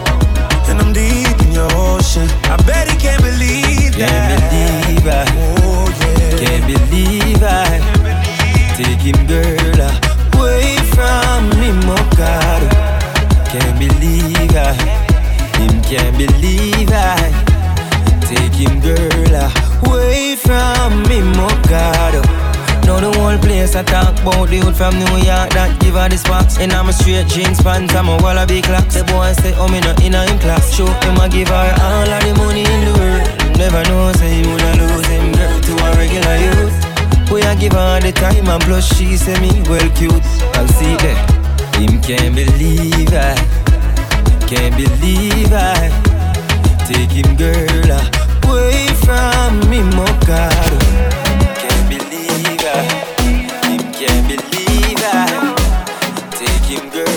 And 0.67 0.83
I'm 0.83 0.91
deep 0.93 1.39
in 1.47 1.53
your 1.55 1.71
ocean. 1.79 2.27
I 2.51 2.59
bet 2.67 2.91
he 2.91 2.99
can't 2.99 3.23
believe 3.23 3.95
that. 3.95 4.11
Can't 4.11 4.51
believe 4.51 5.07
I, 5.07 5.31
Oh 5.63 5.87
yeah. 5.95 6.43
can't 6.43 6.67
believe 6.67 7.39
I 7.39 7.79
take 8.75 8.99
him 8.99 9.31
girl 9.31 9.79
away 10.35 10.75
from 10.91 11.55
me, 11.55 11.71
my 11.87 12.03
God. 12.19 12.67
Can't 13.47 13.79
believe 13.79 14.30
can't 15.91 16.17
believe 16.17 16.89
I 16.93 17.51
him 18.55 18.79
girl 18.79 19.35
away 19.91 20.37
from 20.37 21.03
me, 21.11 21.19
my 21.35 21.51
God 21.67 22.15
Now 22.87 23.01
the 23.01 23.11
whole 23.19 23.39
place 23.39 23.75
I 23.75 23.83
talk 23.83 24.15
about 24.23 24.49
the 24.51 24.63
youth 24.63 24.77
from 24.77 24.95
New 24.95 25.19
York 25.19 25.51
that 25.57 25.75
give 25.81 25.95
her 25.99 26.09
the 26.09 26.17
sparks. 26.17 26.59
And 26.59 26.73
I'm 26.73 26.89
a 26.89 26.93
straight 26.93 27.27
jeans 27.27 27.61
pants, 27.61 27.95
I'm 27.95 28.07
a 28.07 28.17
wallaby 28.23 28.63
clocks. 28.63 28.95
The 28.95 29.03
boy 29.03 29.33
say, 29.43 29.53
oh, 29.59 29.67
me 29.67 29.81
not 29.81 29.99
in 30.05 30.15
a 30.15 30.23
him 30.31 30.39
class. 30.39 30.71
Show 30.77 30.87
him 30.87 31.19
I 31.19 31.27
give 31.27 31.49
her 31.49 31.69
all 31.83 32.07
of 32.07 32.23
the 32.23 32.33
money 32.39 32.63
in 32.63 32.81
the 32.87 32.95
world. 32.95 33.59
Never 33.59 33.83
know, 33.91 34.13
say 34.15 34.31
he 34.31 34.43
woulda 34.47 34.73
lose 34.79 35.07
him 35.11 35.33
girl 35.35 35.59
to 35.59 35.73
a 35.75 35.89
regular 35.99 36.37
youth. 36.39 36.77
We 37.33 37.43
I 37.43 37.59
give 37.59 37.73
her 37.73 37.99
the 37.99 38.13
time 38.13 38.47
and 38.47 38.63
plus 38.63 38.87
she 38.95 39.17
say 39.17 39.35
me 39.43 39.51
well 39.67 39.91
cute. 39.99 40.23
I'll 40.55 40.71
see 40.79 40.95
that. 41.03 41.19
Him 41.81 41.99
can't 41.99 42.35
believe 42.37 43.11
I, 43.11 43.35
can't 44.51 44.75
believe 44.77 45.53
I 45.53 45.91
take 46.85 47.13
him 47.13 47.37
girl 47.37 47.91
away 48.43 48.89
from 49.05 49.61
me, 49.71 49.81
God. 50.27 50.83
Can't 51.55 51.89
believe 51.89 52.59
I, 52.59 52.83
him 53.71 53.79
can't 53.95 54.27
believe 54.27 54.99
I 55.07 55.55
take 56.33 56.67
him 56.67 56.91
girl 56.91 57.10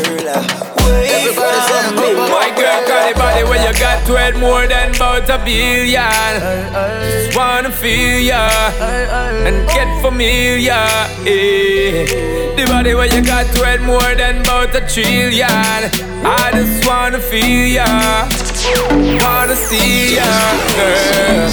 girl 3.04 3.14
the 3.14 3.20
body 3.20 3.44
where 3.44 3.68
you 3.68 3.80
got 3.80 4.06
to 4.08 4.16
it 4.16 4.38
more 4.38 4.68
than 4.68 4.96
about 4.96 5.30
a 5.30 5.38
billion. 5.44 6.34
Just 7.26 7.38
wanna 7.38 7.72
feel 7.72 8.20
ya 8.20 8.48
and 9.48 9.68
get 9.68 10.02
familiar. 10.02 10.86
Eh. 11.26 12.06
The 12.56 12.66
body 12.68 12.96
where 12.96 13.14
you 13.14 13.24
got 13.26 13.46
to 13.56 13.74
it 13.74 13.82
more 13.82 14.16
than 14.16 14.42
about 14.42 14.76
a 14.76 14.82
trillion. 14.88 15.48
I 16.26 16.52
just 16.54 16.88
wanna 16.88 17.20
feel 17.20 17.68
ya, 17.68 17.86
wanna 19.24 19.56
see 19.56 20.16
ya, 20.16 20.30
girl. 20.76 21.52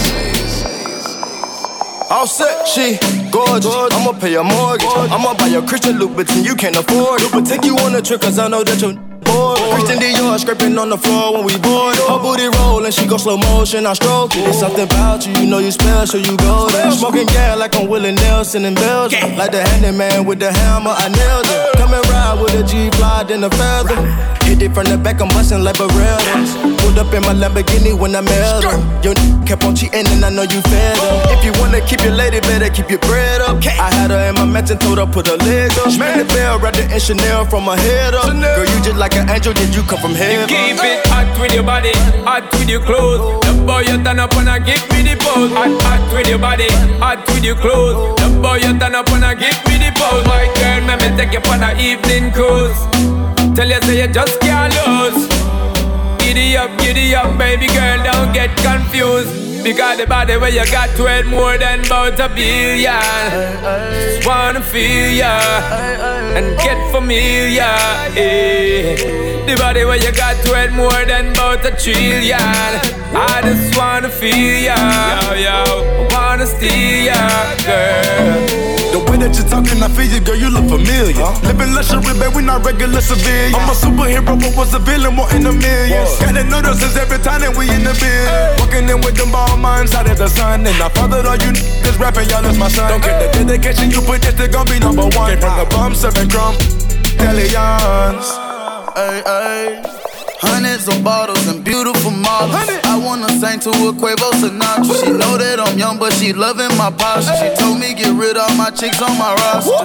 All 2.11 2.27
set, 2.27 2.67
she 2.67 2.99
gorgeous. 3.31 3.75
I'ma 3.93 4.13
pay 4.13 4.35
a 4.35 4.43
mortgage. 4.43 4.89
I'ma 5.15 5.35
buy 5.35 5.49
a 5.49 5.63
Christian 5.63 5.99
Louboutin, 5.99 6.45
you 6.45 6.57
can't 6.57 6.77
afford 6.77 7.23
it. 7.23 7.31
But 7.33 7.47
take 7.47 7.65
you 7.65 7.77
on 7.79 7.95
a 7.95 8.03
trip, 8.03 8.21
cause 8.21 8.39
I 8.39 8.49
know 8.49 8.65
that 8.65 8.81
you're 8.81 8.95
bored. 8.95 9.10
Christian 9.71 9.99
Dior 9.99 10.39
scraping 10.39 10.79
on 10.79 10.89
the 10.91 10.99
floor 10.99 11.35
when 11.35 11.45
we 11.45 11.57
board. 11.59 11.97
Her 11.97 12.19
booty 12.19 12.49
rolling, 12.59 12.93
she 12.93 13.07
go 13.07 13.17
slow 13.17 13.37
motion, 13.37 13.87
I 13.87 13.95
stroke 13.95 14.35
it. 14.37 14.45
There's 14.45 14.59
something 14.59 14.85
about 14.85 15.27
you, 15.27 15.33
you 15.35 15.47
know 15.47 15.59
you 15.59 15.71
special, 15.71 16.21
you 16.21 16.37
go 16.37 16.69
there. 16.71 16.91
Smoking 16.91 17.27
gas 17.27 17.59
like 17.59 17.77
I'm 17.77 17.89
Willie 17.89 18.13
Nelson 18.13 18.65
in 18.65 18.75
Belgium. 18.75 19.37
Like 19.37 19.53
the 19.53 19.63
handyman 19.63 20.25
with 20.25 20.41
the 20.41 20.53
hammer, 20.53 20.95
I 20.97 21.09
nailed 21.09 21.47
it. 21.47 21.79
Come 21.79 21.95
and 21.95 22.07
ride 22.09 22.41
with 22.41 22.55
a 22.55 22.65
G 22.65 22.91
fly, 22.97 23.25
then 23.25 23.45
a 23.45 23.51
feather. 23.51 24.40
Hit 24.61 24.69
it 24.69 24.75
from 24.75 24.85
the 24.93 24.99
back, 25.01 25.23
I'm 25.25 25.29
busting 25.33 25.65
like 25.65 25.81
Berettas. 25.81 26.53
Pulled 26.85 26.99
up 27.01 27.09
in 27.17 27.25
my 27.25 27.33
Lamborghini 27.33 27.97
when 27.97 28.13
I 28.15 28.21
met 28.21 28.61
her. 28.61 28.77
Your 29.01 29.17
n- 29.17 29.41
kept 29.49 29.65
on 29.65 29.73
cheating 29.75 30.05
and 30.05 30.21
I 30.21 30.29
know 30.29 30.43
you 30.45 30.61
fed 30.69 31.01
her. 31.01 31.33
If 31.33 31.41
you 31.49 31.53
wanna 31.57 31.81
keep 31.81 32.05
your 32.05 32.13
lady, 32.13 32.41
better 32.45 32.69
keep 32.69 32.91
your 32.93 33.01
bread 33.09 33.41
up. 33.41 33.57
I 33.65 33.89
had 33.89 34.11
her 34.13 34.21
in 34.29 34.35
my 34.37 34.45
mansion, 34.45 34.77
told 34.77 34.99
her 34.99 35.07
put 35.09 35.29
her 35.33 35.41
leg 35.49 35.73
up. 35.81 35.97
Man, 35.97 36.21
the 36.21 36.27
bell 36.29 36.61
wrapped 36.61 36.77
in 36.77 36.93
Chanel 37.01 37.47
from 37.49 37.65
her 37.73 37.77
head 37.77 38.13
up. 38.13 38.29
Girl, 38.37 38.69
you 38.69 38.79
just 38.85 39.01
like 39.01 39.17
an 39.17 39.31
angel, 39.33 39.55
did 39.57 39.75
you 39.75 39.81
come 39.81 39.99
from 39.99 40.13
heaven? 40.13 40.45
You 40.45 40.53
Keep 40.53 40.85
it 40.85 41.09
uh. 41.09 41.09
hot 41.09 41.41
with 41.41 41.55
your 41.57 41.65
body, 41.65 41.97
hot 42.29 42.45
with 42.53 42.69
your 42.69 42.85
clothes. 42.85 43.41
The 43.49 43.57
boy 43.65 43.89
you 43.89 43.97
turn 44.05 44.21
up 44.21 44.37
and 44.37 44.45
I 44.51 44.59
give 44.61 44.85
me 44.93 45.09
the 45.09 45.17
pose. 45.25 45.57
Hot, 45.57 45.73
hot 45.89 46.05
with 46.13 46.29
your 46.29 46.39
body, 46.39 46.69
hot 47.01 47.25
with 47.33 47.45
your 47.49 47.57
clothes. 47.57 47.97
The 48.21 48.29
boy 48.45 48.61
you 48.61 48.77
turn 48.77 48.93
up 48.93 49.09
and 49.09 49.25
I 49.25 49.33
give 49.41 49.57
me 49.65 49.81
the 49.81 49.89
pose. 49.97 50.29
My 50.29 50.45
girl, 50.61 50.85
let 50.85 51.01
me 51.01 51.09
take 51.17 51.33
you 51.33 51.41
on 51.49 51.65
an 51.65 51.81
evening 51.81 52.29
cruise. 52.37 52.77
Tell 53.55 53.69
you 53.69 53.81
say 53.83 54.07
you 54.07 54.13
just 54.13 54.41
can't 54.41 54.73
lose. 54.87 55.29
Giddy 56.19 56.57
up, 56.57 56.71
giddy 56.79 57.15
up, 57.15 57.37
baby 57.39 57.67
girl, 57.67 58.03
don't 58.05 58.33
get 58.33 58.57
confused. 58.59 59.65
Because 59.65 59.99
the 59.99 60.07
body 60.07 60.37
where 60.37 60.51
you 60.51 60.65
got 60.71 60.89
to 60.97 61.07
it 61.07 61.27
more 61.27 61.59
than 61.59 61.85
about 61.85 62.19
a 62.19 62.29
billion. 62.29 62.95
Just 64.15 64.27
wanna 64.27 64.63
feel 64.63 65.11
ya 65.13 65.39
and 66.37 66.57
get 66.59 66.79
familiar. 66.91 67.75
Eh. 68.17 69.45
The 69.47 69.57
body 69.57 69.85
where 69.85 69.99
you 69.99 70.13
got 70.13 70.43
to 70.45 70.55
it 70.63 70.73
more 70.73 71.05
than 71.05 71.33
about 71.33 71.65
a 71.67 71.73
trillion. 71.77 73.00
I 73.13 73.43
just 73.43 73.77
wanna 73.77 74.09
feel 74.09 74.63
ya, 74.65 74.77
yo, 75.23 75.35
yo. 75.35 76.09
Wanna 76.11 76.47
steal 76.47 77.05
ya, 77.11 77.19
girl. 77.67 78.39
The 78.91 78.99
way 79.07 79.19
that 79.19 79.35
you're 79.35 79.47
talking, 79.47 79.83
I 79.83 79.89
feel 79.89 80.07
you, 80.11 80.21
girl, 80.21 80.37
you 80.37 80.51
look 80.51 80.67
familiar. 80.67 81.27
Living 81.47 81.75
luxury, 81.75 82.15
babe, 82.19 82.35
we 82.35 82.43
not 82.43 82.65
regular 82.65 83.01
civilians. 83.01 83.55
I'm 83.55 83.71
a 83.71 83.75
superhero, 83.75 84.35
but 84.39 84.55
was 84.57 84.75
a 84.75 84.79
villain, 84.79 85.17
wanting 85.17 85.47
a 85.47 85.53
million. 85.53 86.07
Gotta 86.23 86.45
notice 86.45 86.83
us 86.83 86.97
every 86.97 87.19
time 87.19 87.41
that 87.43 87.55
we 87.55 87.71
in 87.71 87.83
the 87.83 87.95
building. 87.99 88.59
Walking 88.59 88.87
in 88.89 88.99
with 89.03 89.17
them 89.19 89.31
ball 89.33 89.57
minds 89.57 89.95
out 89.95 90.11
of 90.11 90.19
the 90.19 90.29
sun. 90.29 90.67
And 90.67 90.77
I 90.83 90.89
fathered 90.91 91.27
all 91.27 91.39
you 91.39 91.51
niggas 91.55 91.99
rapping, 91.99 92.29
y'all 92.31 92.45
is 92.47 92.59
my 92.59 92.69
son. 92.69 92.91
Don't 92.91 93.03
get 93.03 93.19
the 93.19 93.45
dedication 93.45 93.91
you 93.91 94.01
put, 94.03 94.23
this 94.23 94.35
they 94.35 94.49
gon' 94.49 94.67
be 94.67 94.79
number 94.79 95.07
one. 95.19 95.31
Came 95.31 95.41
from 95.41 95.59
the 95.59 95.67
bum, 95.71 95.95
serving 95.95 96.31
crumb, 96.31 96.55
Delions. 97.19 98.27
Ay, 98.95 99.23
ay. 99.27 100.00
Hundreds 100.43 100.89
of 100.89 101.05
bottles 101.05 101.47
and 101.49 101.65
beautiful 101.65 102.11
models. 102.11 102.55
I 102.85 102.97
wanna 102.97 103.29
sing 103.41 103.61
to 103.61 103.71
a 103.71 103.93
Quavo 103.93 104.31
Sinatra. 104.41 105.05
She 105.05 105.11
know 105.11 105.37
that 105.37 105.61
I'm 105.61 105.79
young, 105.79 105.99
but 105.99 106.13
she 106.15 106.33
loving 106.33 106.75
my 106.77 106.91
posture. 106.91 107.37
She 107.37 107.55
told 107.61 107.79
me 107.79 107.95
get 107.95 108.13
rid 108.15 108.37
of 108.37 108.57
my 108.57 108.71
chicks 108.71 109.01
on 109.03 109.17
my 109.19 109.35
roster. 109.37 109.85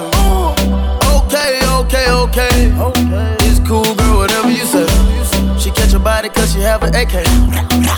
Okay, 1.26 1.60
okay, 1.84 2.08
okay. 2.10 2.72
It's 3.44 3.60
cool, 3.68 3.84
girl, 3.96 4.18
whatever 4.18 4.50
you 4.50 4.64
say. 4.64 4.86
She 5.58 5.70
catch 5.70 5.92
a 5.92 5.98
body 5.98 6.28
cause 6.28 6.52
she 6.52 6.60
have 6.60 6.82
an 6.82 6.94
AK. 6.94 7.24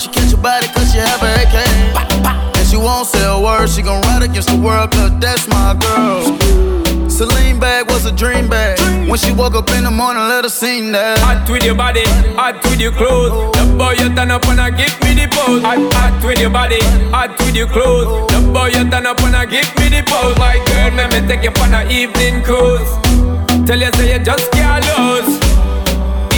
She 0.00 0.08
catch 0.10 0.32
a 0.32 0.36
body 0.36 0.66
cause 0.68 0.90
she 0.92 0.98
have 0.98 1.22
an 1.22 1.34
AK. 1.46 1.56
And 2.58 2.66
she 2.66 2.76
won't 2.76 3.06
say 3.06 3.24
a 3.24 3.38
word, 3.38 3.68
she 3.68 3.82
gon' 3.82 4.02
ride 4.02 4.22
against 4.22 4.48
the 4.48 4.56
world 4.58 4.90
cause 4.90 5.12
that's 5.20 5.46
my 5.46 5.74
girl. 5.78 6.77
Celine 7.08 7.58
bag 7.58 7.88
was 7.90 8.04
a 8.06 8.12
dream 8.12 8.48
bag. 8.48 8.78
When 9.08 9.18
she 9.18 9.32
woke 9.32 9.54
up 9.54 9.70
in 9.70 9.84
the 9.84 9.90
morning, 9.90 10.22
let 10.28 10.44
her 10.44 10.50
sing 10.50 10.92
that. 10.92 11.18
Hot 11.20 11.48
with 11.50 11.64
your 11.64 11.74
body, 11.74 12.04
hot 12.36 12.62
with 12.64 12.80
your 12.80 12.92
clothes. 12.92 13.56
The 13.56 13.64
boy 13.76 13.92
you 13.98 14.14
turn 14.14 14.30
up 14.30 14.46
and 14.46 14.60
I 14.60 14.70
give 14.70 14.94
me 15.02 15.14
the 15.14 15.26
pose. 15.30 15.62
Hot, 15.62 15.78
hot 15.94 16.24
with 16.24 16.38
your 16.38 16.50
body, 16.50 16.80
hot 17.10 17.36
with 17.38 17.56
your 17.56 17.66
clothes. 17.66 18.30
The 18.32 18.40
boy 18.52 18.68
you 18.68 18.88
turn 18.90 19.06
up 19.06 19.20
and 19.22 19.34
I 19.34 19.46
give 19.46 19.66
me 19.78 19.88
the 19.88 20.02
pose. 20.06 20.36
My 20.38 20.56
girl, 20.68 20.94
let 20.94 21.10
me 21.10 21.26
take 21.26 21.42
you 21.42 21.50
on 21.62 21.74
an 21.74 21.90
evening 21.90 22.42
cruise. 22.44 22.88
Tell 23.66 23.80
you 23.80 23.90
say 23.92 24.12
you 24.12 24.24
just 24.24 24.50
can't 24.52 24.84
lose. 24.86 25.47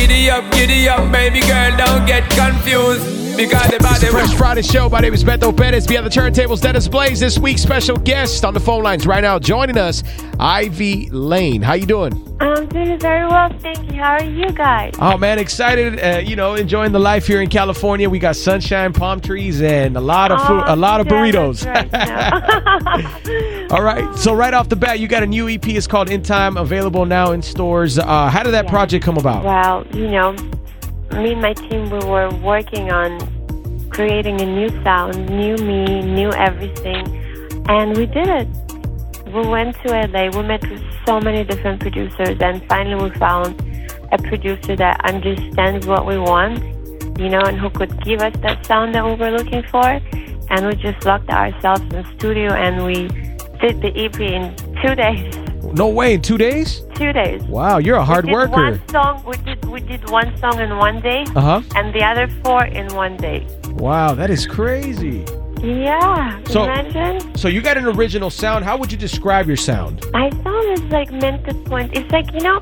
Giddy 0.01 0.31
up, 0.31 0.51
giddy 0.51 0.89
up, 0.89 1.13
baby 1.13 1.41
girl, 1.41 1.77
don't 1.77 2.07
get 2.07 2.25
confused. 2.31 3.37
Because 3.37 3.71
the 3.71 3.79
body 3.79 4.07
Fresh 4.07 4.35
Friday 4.35 4.63
show. 4.63 4.89
My 4.89 5.01
name 5.01 5.13
is 5.13 5.23
Beto 5.23 5.55
Perez. 5.55 5.87
Beyond 5.87 6.07
the 6.07 6.11
turntables, 6.11 6.61
Dennis 6.61 6.89
Blaze. 6.89 7.21
This 7.21 7.39
week's 7.39 7.63
special 7.63 7.97
guest 7.99 8.45
on 8.45 8.55
the 8.55 8.61
phone 8.61 8.83
lines 8.83 9.07
right 9.07 9.21
now, 9.21 9.39
joining 9.39 9.77
us, 9.77 10.03
Ivy 10.39 11.11
Layne. 11.11 11.61
How 11.61 11.75
you 11.75 11.87
doing? 11.87 12.27
I'm 12.41 12.67
doing 12.69 12.99
very 12.99 13.27
well, 13.27 13.51
thank 13.59 13.93
you. 13.93 13.99
How 13.99 14.13
are 14.13 14.25
you 14.25 14.51
guys? 14.53 14.95
Oh 14.99 15.19
man, 15.19 15.39
excited! 15.39 16.01
Uh, 16.03 16.19
you 16.19 16.37
know, 16.37 16.55
enjoying 16.55 16.93
the 16.93 16.99
life 16.99 17.27
here 17.27 17.43
in 17.43 17.51
California. 17.51 18.09
We 18.09 18.19
got 18.19 18.37
sunshine, 18.37 18.95
palm 18.95 19.21
trees, 19.21 19.61
and 19.61 19.97
a 19.97 20.01
lot 20.01 20.33
of 20.33 20.41
food, 20.47 20.63
a 20.67 20.77
lot 20.77 21.03
of 21.03 21.07
burritos. 21.07 21.67
All 23.71 23.83
right. 23.83 24.15
So 24.17 24.35
right 24.35 24.53
off 24.53 24.69
the 24.69 24.77
bat, 24.77 24.99
you 25.01 25.07
got 25.07 25.23
a 25.23 25.27
new 25.27 25.49
EP. 25.49 25.67
It's 25.69 25.87
called 25.87 26.11
In 26.11 26.23
Time, 26.23 26.57
available 26.57 27.07
now 27.07 27.33
in 27.33 27.43
stores. 27.43 27.99
Uh, 27.99 28.29
how 28.29 28.43
did 28.43 28.53
that 28.53 28.67
project 28.67 29.05
come 29.05 29.17
about? 29.19 29.45
Well, 29.45 29.85
you 29.93 30.09
know, 30.09 30.33
me 31.13 31.33
and 31.33 31.43
my 31.43 31.53
team, 31.55 31.91
we 31.91 31.99
were 31.99 32.31
working 32.43 32.91
on 32.91 33.19
creating 33.91 34.41
a 34.41 34.47
new 34.47 34.69
sound, 34.83 35.29
new 35.29 35.57
me, 35.57 36.03
new 36.03 36.31
everything, 36.33 37.05
and 37.69 37.97
we 37.97 38.07
did 38.07 38.29
it. 38.29 38.49
We 39.27 39.47
went 39.47 39.77
to 39.83 40.07
LA, 40.07 40.29
we 40.31 40.47
met 40.47 40.69
with 40.69 40.83
so 41.07 41.21
many 41.21 41.45
different 41.45 41.81
producers, 41.81 42.37
and 42.41 42.67
finally 42.69 43.11
we 43.11 43.11
found 43.19 43.61
a 44.13 44.19
producer 44.19 44.77
that 44.77 45.01
understands 45.05 45.87
what 45.87 46.07
we 46.07 46.19
want, 46.19 46.59
you 47.19 47.29
know, 47.29 47.41
and 47.41 47.59
who 47.59 47.71
could 47.71 48.03
give 48.05 48.21
us 48.21 48.35
that 48.43 48.65
sound 48.67 48.95
that 48.95 49.05
we 49.05 49.15
were 49.15 49.31
looking 49.31 49.63
for. 49.65 50.01
And 50.51 50.67
we 50.67 50.75
just 50.75 51.05
locked 51.05 51.31
ourselves 51.31 51.83
in 51.83 51.91
the 51.91 52.05
studio 52.19 52.53
and 52.53 52.85
we 52.85 53.07
did 53.61 53.81
the 53.81 53.93
EP 53.95 54.21
in 54.21 54.55
two 54.83 54.95
days. 55.05 55.40
No 55.73 55.89
way, 55.89 56.15
in 56.15 56.23
two 56.23 56.37
days? 56.39 56.83
Two 56.95 57.13
days. 57.13 57.43
Wow, 57.45 57.79
you're 57.79 57.97
a 57.97 58.05
hard 58.05 58.25
we 58.25 58.31
did 58.31 58.37
worker. 58.37 58.51
One 58.71 58.89
song, 58.89 59.23
we 59.27 59.37
did 59.39 59.65
we 59.67 59.81
did 59.81 60.09
one 60.11 60.37
song 60.39 60.59
in 60.61 60.77
one 60.79 61.01
day, 61.01 61.25
Uh-huh. 61.37 61.63
and 61.77 61.95
the 61.95 62.03
other 62.05 62.27
four 62.45 62.65
in 62.65 62.93
one 62.95 63.17
day. 63.17 63.47
Wow, 63.75 64.15
that 64.15 64.31
is 64.31 64.47
crazy. 64.47 65.25
Yeah, 65.63 66.39
So- 66.47 66.65
imagine. 66.65 67.35
So 67.37 67.49
you 67.49 67.61
got 67.61 67.77
an 67.77 67.87
original 67.87 68.31
sound. 68.31 68.65
How 68.65 68.77
would 68.79 68.91
you 68.91 68.99
describe 68.99 69.47
your 69.47 69.57
sound? 69.59 70.05
My 70.13 70.31
sound 70.43 70.67
is 70.73 70.83
like 70.91 71.13
meant 71.13 71.47
to 71.49 71.55
point. 71.55 71.91
It's 71.97 72.11
like 72.11 72.33
you 72.33 72.41
know, 72.41 72.61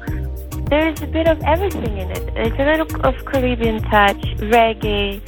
there's 0.68 1.00
a 1.02 1.06
bit 1.06 1.28
of 1.28 1.40
everything 1.44 1.96
in 1.96 2.11
it. 2.11 2.30
It's 2.36 2.59
a 2.59 2.64
little 2.64 3.06
of 3.06 3.14
Caribbean 3.24 3.80
touch, 3.84 4.20
reggae, 4.38 5.20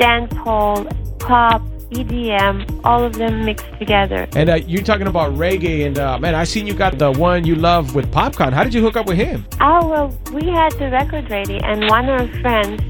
dancehall, 0.00 0.88
pop, 1.20 1.62
EDM, 1.90 2.80
all 2.84 3.02
of 3.02 3.14
them 3.14 3.44
mixed 3.44 3.66
together. 3.78 4.28
And 4.34 4.50
uh, 4.50 4.54
you're 4.56 4.82
talking 4.82 5.06
about 5.06 5.32
reggae, 5.34 5.86
and 5.86 5.98
uh, 5.98 6.18
man, 6.18 6.34
I 6.34 6.44
seen 6.44 6.66
you 6.66 6.74
got 6.74 6.98
the 6.98 7.12
one 7.12 7.44
you 7.44 7.54
love 7.54 7.94
with 7.94 8.10
Popcaan. 8.10 8.52
How 8.52 8.64
did 8.64 8.74
you 8.74 8.82
hook 8.82 8.96
up 8.96 9.06
with 9.06 9.16
him? 9.16 9.46
Oh 9.60 9.88
well, 9.88 10.18
we 10.32 10.48
had 10.48 10.72
the 10.72 10.90
record 10.90 11.30
ready, 11.30 11.58
and 11.58 11.88
one 11.88 12.08
of 12.08 12.20
our 12.20 12.40
friends 12.40 12.82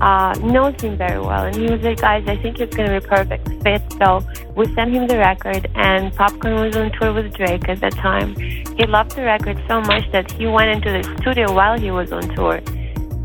uh, 0.00 0.34
knows 0.42 0.80
him 0.80 0.96
very 0.96 1.20
well, 1.20 1.44
and 1.44 1.54
he 1.54 1.70
was 1.70 1.82
like, 1.82 2.00
"Guys, 2.00 2.24
I 2.26 2.36
think 2.36 2.60
it's 2.60 2.74
gonna 2.74 2.88
be 2.88 3.04
a 3.04 3.08
perfect 3.08 3.46
fit." 3.62 3.82
So 3.98 4.24
we 4.56 4.72
sent 4.74 4.92
him 4.92 5.06
the 5.06 5.18
record, 5.18 5.70
and 5.74 6.12
Popcaan 6.14 6.64
was 6.64 6.76
on 6.76 6.90
tour 6.92 7.12
with 7.12 7.34
Drake 7.34 7.68
at 7.68 7.80
that 7.80 7.94
time. 7.94 8.34
He 8.36 8.86
loved 8.86 9.16
the 9.16 9.22
record 9.22 9.62
so 9.68 9.80
much 9.82 10.10
that 10.12 10.30
he 10.32 10.46
went 10.46 10.70
into 10.70 10.90
the 10.90 11.02
studio 11.20 11.52
while 11.52 11.78
he 11.78 11.90
was 11.90 12.12
on 12.12 12.22
tour 12.34 12.60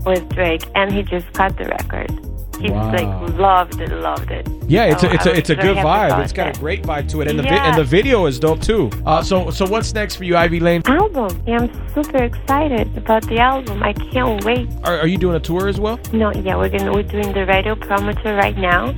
with 0.06 0.28
Drake, 0.30 0.66
and 0.76 0.92
he 0.92 1.04
just 1.04 1.32
cut 1.34 1.58
the 1.58 1.66
record. 1.66 2.12
He 2.60 2.70
Wow. 2.72 2.92
like 2.92 3.36
loved 3.38 3.80
it, 3.82 3.92
loved 3.92 4.32
it. 4.32 4.48
Yeah, 4.68 4.86
it's 4.86 5.02
So 5.02 5.10
a 5.10 5.14
it's 5.14 5.26
a 5.26 5.38
it's 5.38 5.50
a 5.50 5.56
good 5.56 5.78
vibe. 5.78 6.24
It's 6.24 6.32
got 6.34 6.46
that. 6.46 6.58
a 6.58 6.60
great 6.60 6.84
vibe 6.84 7.08
to 7.10 7.22
it, 7.22 7.28
and 7.28 7.38
the 7.38 7.44
vi- 7.44 7.66
and 7.68 7.78
the 7.78 7.84
video 7.84 8.26
is 8.26 8.40
dope 8.40 8.62
too. 8.62 8.90
Uh, 9.06 9.22
so 9.22 9.50
so 9.52 9.66
what's 9.66 9.94
next 9.94 10.16
for 10.16 10.24
you, 10.24 10.36
Ivy 10.38 10.60
Layne? 10.60 10.82
album. 10.86 11.30
Yeah, 11.46 11.60
I'm 11.60 11.94
super 11.94 12.24
excited 12.24 12.96
about 12.98 13.24
the 13.28 13.38
album. 13.40 13.84
I 13.84 13.94
can't 13.94 14.44
wait. 14.44 14.68
Are, 14.84 14.98
are 15.00 15.08
you 15.08 15.18
doing 15.18 15.36
a 15.36 15.40
tour 15.40 15.68
as 15.68 15.80
well? 15.80 16.00
No, 16.14 16.32
yeah, 16.34 16.56
we're 16.56 16.70
gonna 16.70 16.92
we're 16.94 17.04
doing 17.04 17.32
the 17.34 17.46
radio 17.46 17.76
promoter 17.76 18.36
right 18.36 18.58
now. 18.58 18.94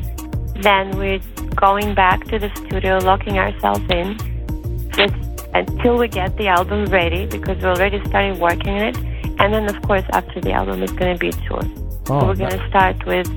Then 0.62 0.98
we're 0.98 1.20
going 1.56 1.94
back 1.96 2.24
to 2.28 2.40
the 2.40 2.50
studio, 2.56 2.98
locking 3.00 3.38
ourselves 3.40 3.82
in, 3.90 4.18
just 4.94 5.14
until 5.54 5.98
we 5.98 6.08
get 6.08 6.36
the 6.38 6.48
album 6.48 6.86
ready 6.86 7.26
because 7.26 7.58
we're 7.62 7.70
already 7.72 8.00
started 8.06 8.40
working 8.40 8.70
on 8.70 8.82
it. 8.88 8.98
And 9.40 9.54
then, 9.54 9.66
of 9.70 9.82
course, 9.84 10.04
after 10.14 10.40
the 10.42 10.52
album, 10.52 10.82
it's 10.82 10.94
gonna 10.94 11.18
be 11.18 11.30
a 11.30 11.32
tour. 11.48 11.62
Oh, 12.10 12.22
so 12.22 12.28
we're 12.28 12.36
gonna 12.36 12.68
start 12.70 13.06
with 13.06 13.28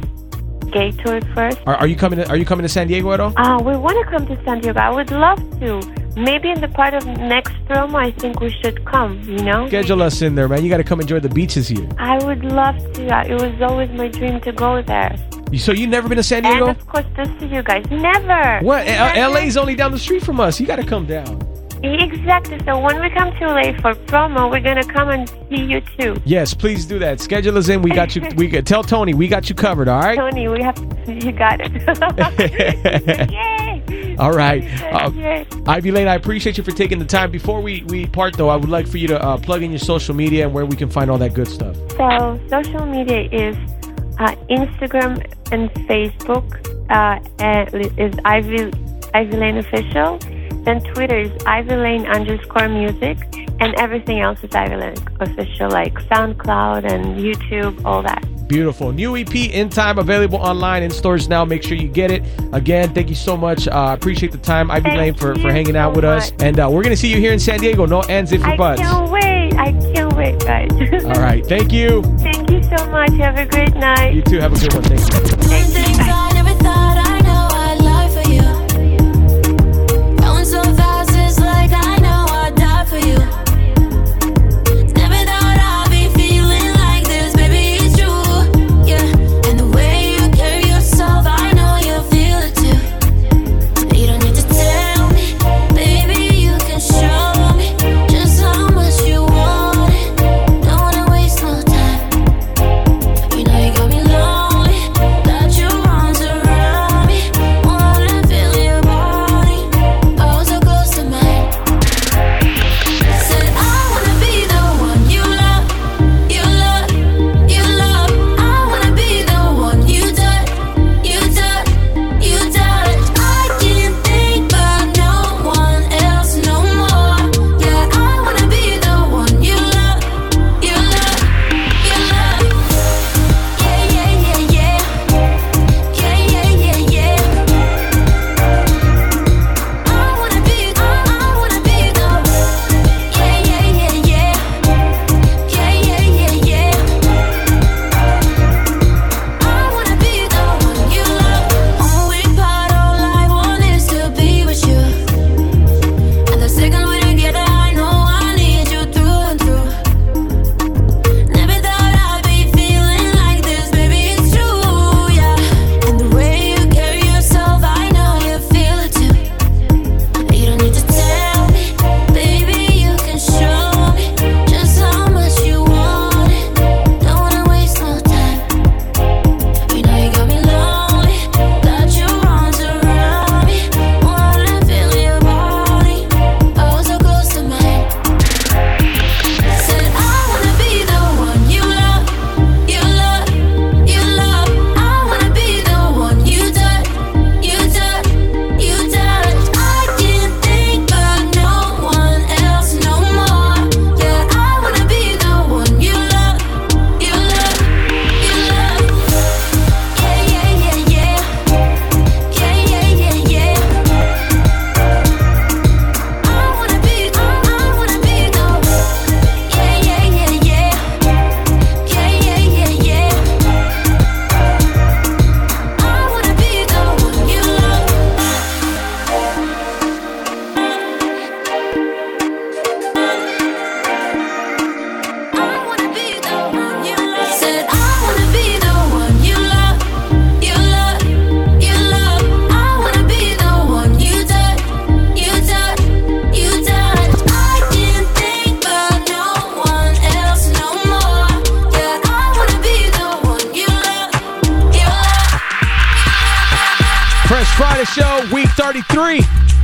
gay 0.71 0.91
tour 0.93 1.21
first. 1.35 1.59
Are, 1.67 1.77
are 1.77 1.87
you 1.87 1.97
coming? 1.97 2.19
To, 2.19 2.29
are 2.29 2.37
you 2.37 2.45
coming 2.45 2.63
to 2.63 2.69
San 2.69 2.87
Diego 2.89 3.13
at 3.13 3.21
all? 3.21 3.33
Uh, 3.37 3.59
we 3.63 3.77
want 3.77 3.97
to 4.05 4.11
come 4.11 4.27
to 4.27 4.45
San 4.45 4.61
Diego. 4.61 4.79
I 4.81 4.91
would 4.91 5.11
love 5.11 5.39
to. 5.61 5.81
Maybe 6.17 6.51
in 6.51 6.61
the 6.61 6.69
part 6.69 6.93
of 6.95 7.07
next 7.07 7.53
promo, 7.67 7.95
I 7.95 8.11
think 8.11 8.41
we 8.41 8.51
should 8.63 8.85
come. 8.85 9.23
You 9.23 9.39
know. 9.43 9.69
Schedule 9.69 10.03
us 10.03 10.23
in 10.23 10.35
there, 10.35 10.49
man. 10.49 10.65
You 10.65 10.71
got 10.71 10.79
to 10.79 10.85
come 10.85 11.01
enjoy 11.01 11.21
the 11.21 11.29
beaches 11.29 11.69
here. 11.69 11.89
I 11.99 12.23
would 12.25 12.45
love 12.45 12.77
to. 12.95 13.03
It 13.31 13.35
was 13.41 13.63
always 13.63 13.91
my 13.91 14.09
dream 14.09 14.41
to 14.41 14.53
go 14.53 14.83
there. 14.83 15.15
So 15.57 15.73
you 15.73 15.87
never 15.87 16.09
been 16.09 16.17
to 16.17 16.23
San 16.23 16.45
And 16.45 16.55
Diego? 16.55 16.71
of 16.71 16.87
course, 16.87 17.07
to 17.17 17.25
see 17.39 17.47
you 17.47 17.63
guys. 17.63 17.85
Never. 17.91 18.61
What? 18.65 18.87
Never. 18.87 19.19
L- 19.19 19.33
LA's 19.33 19.57
only 19.57 19.75
down 19.75 19.91
the 19.93 19.99
street 19.99 20.23
from 20.23 20.41
us. 20.41 20.61
You 20.61 20.67
got 20.67 20.77
to 20.77 20.87
come 20.87 21.07
down. 21.07 21.39
Exactly. 21.83 22.59
So 22.65 22.79
when 22.79 23.01
we 23.01 23.09
come 23.11 23.33
to 23.37 23.47
LA 23.47 23.73
for 23.81 23.95
promo, 24.07 24.51
we're 24.51 24.61
gonna 24.61 24.85
come 24.85 25.09
and 25.09 25.29
see 25.49 25.65
you 25.65 25.81
too. 25.99 26.17
Yes, 26.25 26.53
please 26.53 26.85
do 26.85 26.99
that. 26.99 27.21
Schedule 27.21 27.57
us 27.57 27.69
in. 27.69 27.81
We 27.81 27.91
got 27.91 28.15
you. 28.15 28.23
We 28.37 28.49
got, 28.49 28.67
tell 28.67 28.83
Tony 28.83 29.15
we 29.15 29.29
got 29.29 29.49
you 29.49 29.55
covered. 29.55 29.89
All 29.89 30.01
right. 30.01 30.17
Tony, 30.17 30.49
we 30.49 30.63
have. 30.63 30.77
You 31.07 31.33
got 31.33 31.61
it. 31.61 33.31
Yay! 33.31 34.17
All 34.19 34.33
right. 34.33 34.63
Uh. 34.93 35.45
Ivy 35.67 35.91
Layne, 35.91 36.09
I 36.09 36.15
appreciate 36.15 36.59
you 36.59 36.65
for 36.65 36.73
taking 36.73 36.99
the 36.99 37.07
time. 37.07 37.31
Before 37.31 37.63
we, 37.63 37.83
we 37.85 38.07
part, 38.07 38.37
though, 38.37 38.51
I 38.51 38.57
would 38.57 38.69
like 38.69 38.87
for 38.87 38.99
you 38.99 39.09
to 39.09 39.23
uh, 39.23 39.39
plug 39.39 39.63
in 39.63 39.71
your 39.71 39.79
social 39.79 40.15
media 40.15 40.45
and 40.45 40.55
where 40.55 40.67
we 40.67 40.77
can 40.77 40.91
find 40.91 41.11
all 41.11 41.19
that 41.19 41.33
good 41.33 41.49
stuff. 41.49 41.75
So 41.93 42.39
social 42.51 42.85
media 42.85 43.29
is 43.33 43.57
uh, 44.19 44.35
Instagram 44.51 45.25
and 45.53 45.71
Facebook 45.89 46.47
uh, 46.91 47.19
is 47.97 48.15
Ivy 48.25 48.71
Ivy 49.15 49.37
Layne 49.37 49.57
official. 49.57 50.19
Then 50.65 50.83
Twitter 50.95 51.19
is 51.19 51.33
Ivy 51.47 51.77
Layne 51.77 52.07
underscore 52.07 52.69
music, 52.69 53.19
and 53.61 53.75
everything 53.77 54.21
else 54.21 54.43
is 54.43 54.55
Ivy 54.55 54.77
Layne 54.77 54.97
official, 55.21 55.71
like 55.71 55.95
SoundCloud 56.09 56.91
and 56.91 57.17
YouTube, 57.17 57.85
all 57.85 58.03
that. 58.03 58.25
Beautiful. 58.51 58.91
New 58.91 59.17
EP 59.17 59.33
in 59.35 59.69
time, 59.69 59.99
available 59.99 60.39
online 60.39 60.83
in 60.83 60.91
stores 60.91 61.29
now. 61.29 61.45
Make 61.45 61.63
sure 61.63 61.77
you 61.77 61.87
get 61.87 62.11
it. 62.11 62.25
Again, 62.53 62.93
thank 62.93 63.09
you 63.09 63.15
so 63.15 63.37
much. 63.37 63.69
Uh, 63.69 63.95
appreciate 63.97 64.33
the 64.33 64.39
time, 64.39 64.71
Ivy 64.73 64.91
Layne, 64.91 65.15
for, 65.15 65.35
for 65.37 65.41
you 65.41 65.51
hanging 65.51 65.77
out 65.77 65.93
so 65.93 65.97
with 65.97 66.05
us. 66.05 66.33
And 66.41 66.59
uh, 66.59 66.69
we're 66.69 66.83
going 66.83 66.95
to 66.95 66.97
see 66.97 67.13
you 67.13 67.19
here 67.19 67.33
in 67.33 67.39
San 67.39 67.61
Diego. 67.61 67.87
No 67.87 68.03
ands 68.03 68.33
if 68.33 68.43
I 68.43 68.51
for 68.51 68.57
buts. 68.57 68.81
can't 68.81 69.11
wait. 69.11 69.55
I 69.55 69.73
can't 69.95 70.13
wait, 70.15 70.41
guys. 70.41 70.71
All 71.05 71.23
right. 71.23 71.47
Thank 71.47 71.73
you. 71.73 72.03
Thank 72.19 72.51
you 72.51 72.61
so 72.65 72.91
much. 72.91 73.13
Have 73.13 73.39
a 73.39 73.47
great 73.47 73.75
night. 73.77 74.15
You 74.15 74.23
too. 74.23 74.41
Have 74.41 74.53
a 74.53 74.59
good 74.59 74.75
one. 74.75 74.83
Thank 74.83 75.01
you. 75.01 75.37
Things 75.37 75.77
I 75.77 75.93
never 76.05 76.30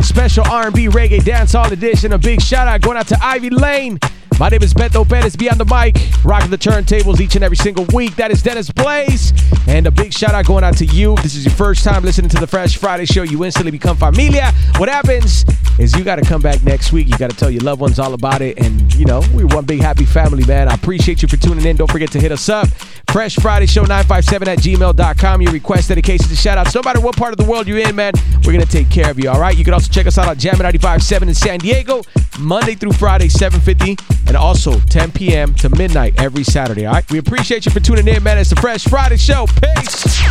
Special 0.03 0.45
R&B 0.49 0.89
reggae 0.89 1.21
dancehall 1.21 1.71
edition. 1.71 2.13
A 2.13 2.19
big 2.19 2.41
shout 2.41 2.69
out 2.69 2.81
going 2.81 2.97
out 2.97 3.09
to 3.09 3.19
Ivy 3.23 3.51
Layne. 3.51 3.99
My 4.39 4.51
name 4.51 4.63
is 4.63 4.75
Beto 4.75 5.09
Perez, 5.09 5.35
beyond 5.35 5.59
the 5.59 5.65
mic, 5.65 5.97
rocking 6.23 6.51
the 6.51 6.59
turntables 6.59 7.21
each 7.21 7.37
and 7.37 7.45
every 7.45 7.57
single 7.57 7.87
week. 7.95 8.17
That 8.17 8.31
is 8.31 8.43
Dennis 8.43 8.71
Blaze. 8.71 9.33
And 9.67 9.87
a 9.87 9.91
big 9.91 10.13
shout 10.13 10.35
out 10.35 10.45
going 10.45 10.63
out 10.63 10.77
to 10.77 10.85
you. 10.85 11.15
If 11.15 11.23
this 11.23 11.35
is 11.35 11.47
your 11.47 11.55
first 11.55 11.83
time 11.83 12.05
listening 12.05 12.29
to 12.31 12.37
the 12.39 12.47
Fresh 12.47 12.77
Friday 12.77 13.07
show, 13.07 13.23
you 13.23 13.43
instantly 13.45 13.71
become 13.71 13.97
familia. 13.97 14.53
What 14.77 14.91
happens 14.91 15.47
is 15.79 15.97
you 15.97 16.05
got 16.05 16.17
to 16.17 16.23
come 16.23 16.43
back 16.43 16.63
next 16.63 16.93
week. 16.93 17.09
You 17.09 17.17
got 17.17 17.31
to 17.31 17.37
tell 17.37 17.51
your 17.51 17.63
loved 17.63 17.81
ones 17.81 17.99
all 17.99 18.13
about 18.13 18.43
it. 18.43 18.59
And, 18.59 18.95
you 18.95 19.07
know, 19.07 19.23
we're 19.33 19.47
one 19.47 19.65
big 19.65 19.81
happy 19.81 20.05
family, 20.05 20.45
man. 20.45 20.69
I 20.69 20.75
appreciate 20.75 21.23
you 21.23 21.29
for 21.29 21.39
tuning 21.39 21.65
in. 21.65 21.77
Don't 21.77 21.91
forget 21.91 22.11
to 22.13 22.21
hit 22.21 22.31
us 22.31 22.51
up. 22.51 22.69
Fresh 23.11 23.37
Friday 23.37 23.67
Show 23.67 23.83
957 23.83 24.49
at 24.49 24.59
gmail.com. 24.59 25.43
Your 25.43 25.53
request, 25.53 25.89
dedications, 25.89 26.29
and 26.29 26.39
shout 26.39 26.59
outs. 26.59 26.75
No 26.75 26.83
matter 26.83 27.01
what 27.01 27.17
part 27.17 27.33
of 27.33 27.39
the 27.39 27.51
world 27.51 27.67
you're 27.67 27.79
in, 27.79 27.97
man, 27.97 28.13
we're 28.45 28.53
going 28.53 28.61
to 28.61 28.71
take 28.71 28.91
care 28.91 29.11
of 29.11 29.19
you, 29.19 29.31
all 29.31 29.41
right? 29.41 29.57
You 29.57 29.65
can 29.65 29.73
also 29.73 29.86
check 29.89 30.07
us 30.07 30.18
out 30.18 30.28
on 30.28 30.37
Jam'n 30.37 30.70
95.7 30.72 31.22
in 31.22 31.34
San 31.34 31.59
Diego, 31.59 32.03
Monday 32.39 32.74
through 32.74 32.93
Friday, 32.93 33.28
750 33.28 33.97
and 34.26 34.37
also 34.37 34.78
10 34.80 35.12
p.m. 35.12 35.55
to 35.55 35.68
midnight 35.70 36.20
every 36.20 36.45
Saturday. 36.45 36.87
All 36.87 36.95
right, 36.95 37.11
we 37.11 37.18
appreciate 37.18 37.64
you 37.66 37.72
for 37.72 37.80
tuning 37.80 38.09
in, 38.09 38.22
man. 38.22 38.39
It's 38.39 38.51
the 38.51 38.57
Fresh 38.57 38.84
Friday 38.84 39.16
Show. 39.16 39.47
Peace. 39.47 40.22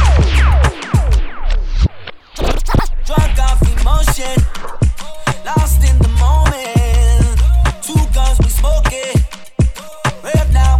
Drunk 3.05 3.39
off 3.39 3.61
emotion, 3.79 4.35
lost 5.45 5.83
in 5.83 5.97
the 5.99 6.09
moment. 6.19 7.39
Two 7.83 8.13
guns 8.13 8.39
we 8.39 8.49
smoking, 8.49 9.21
now 10.51 10.77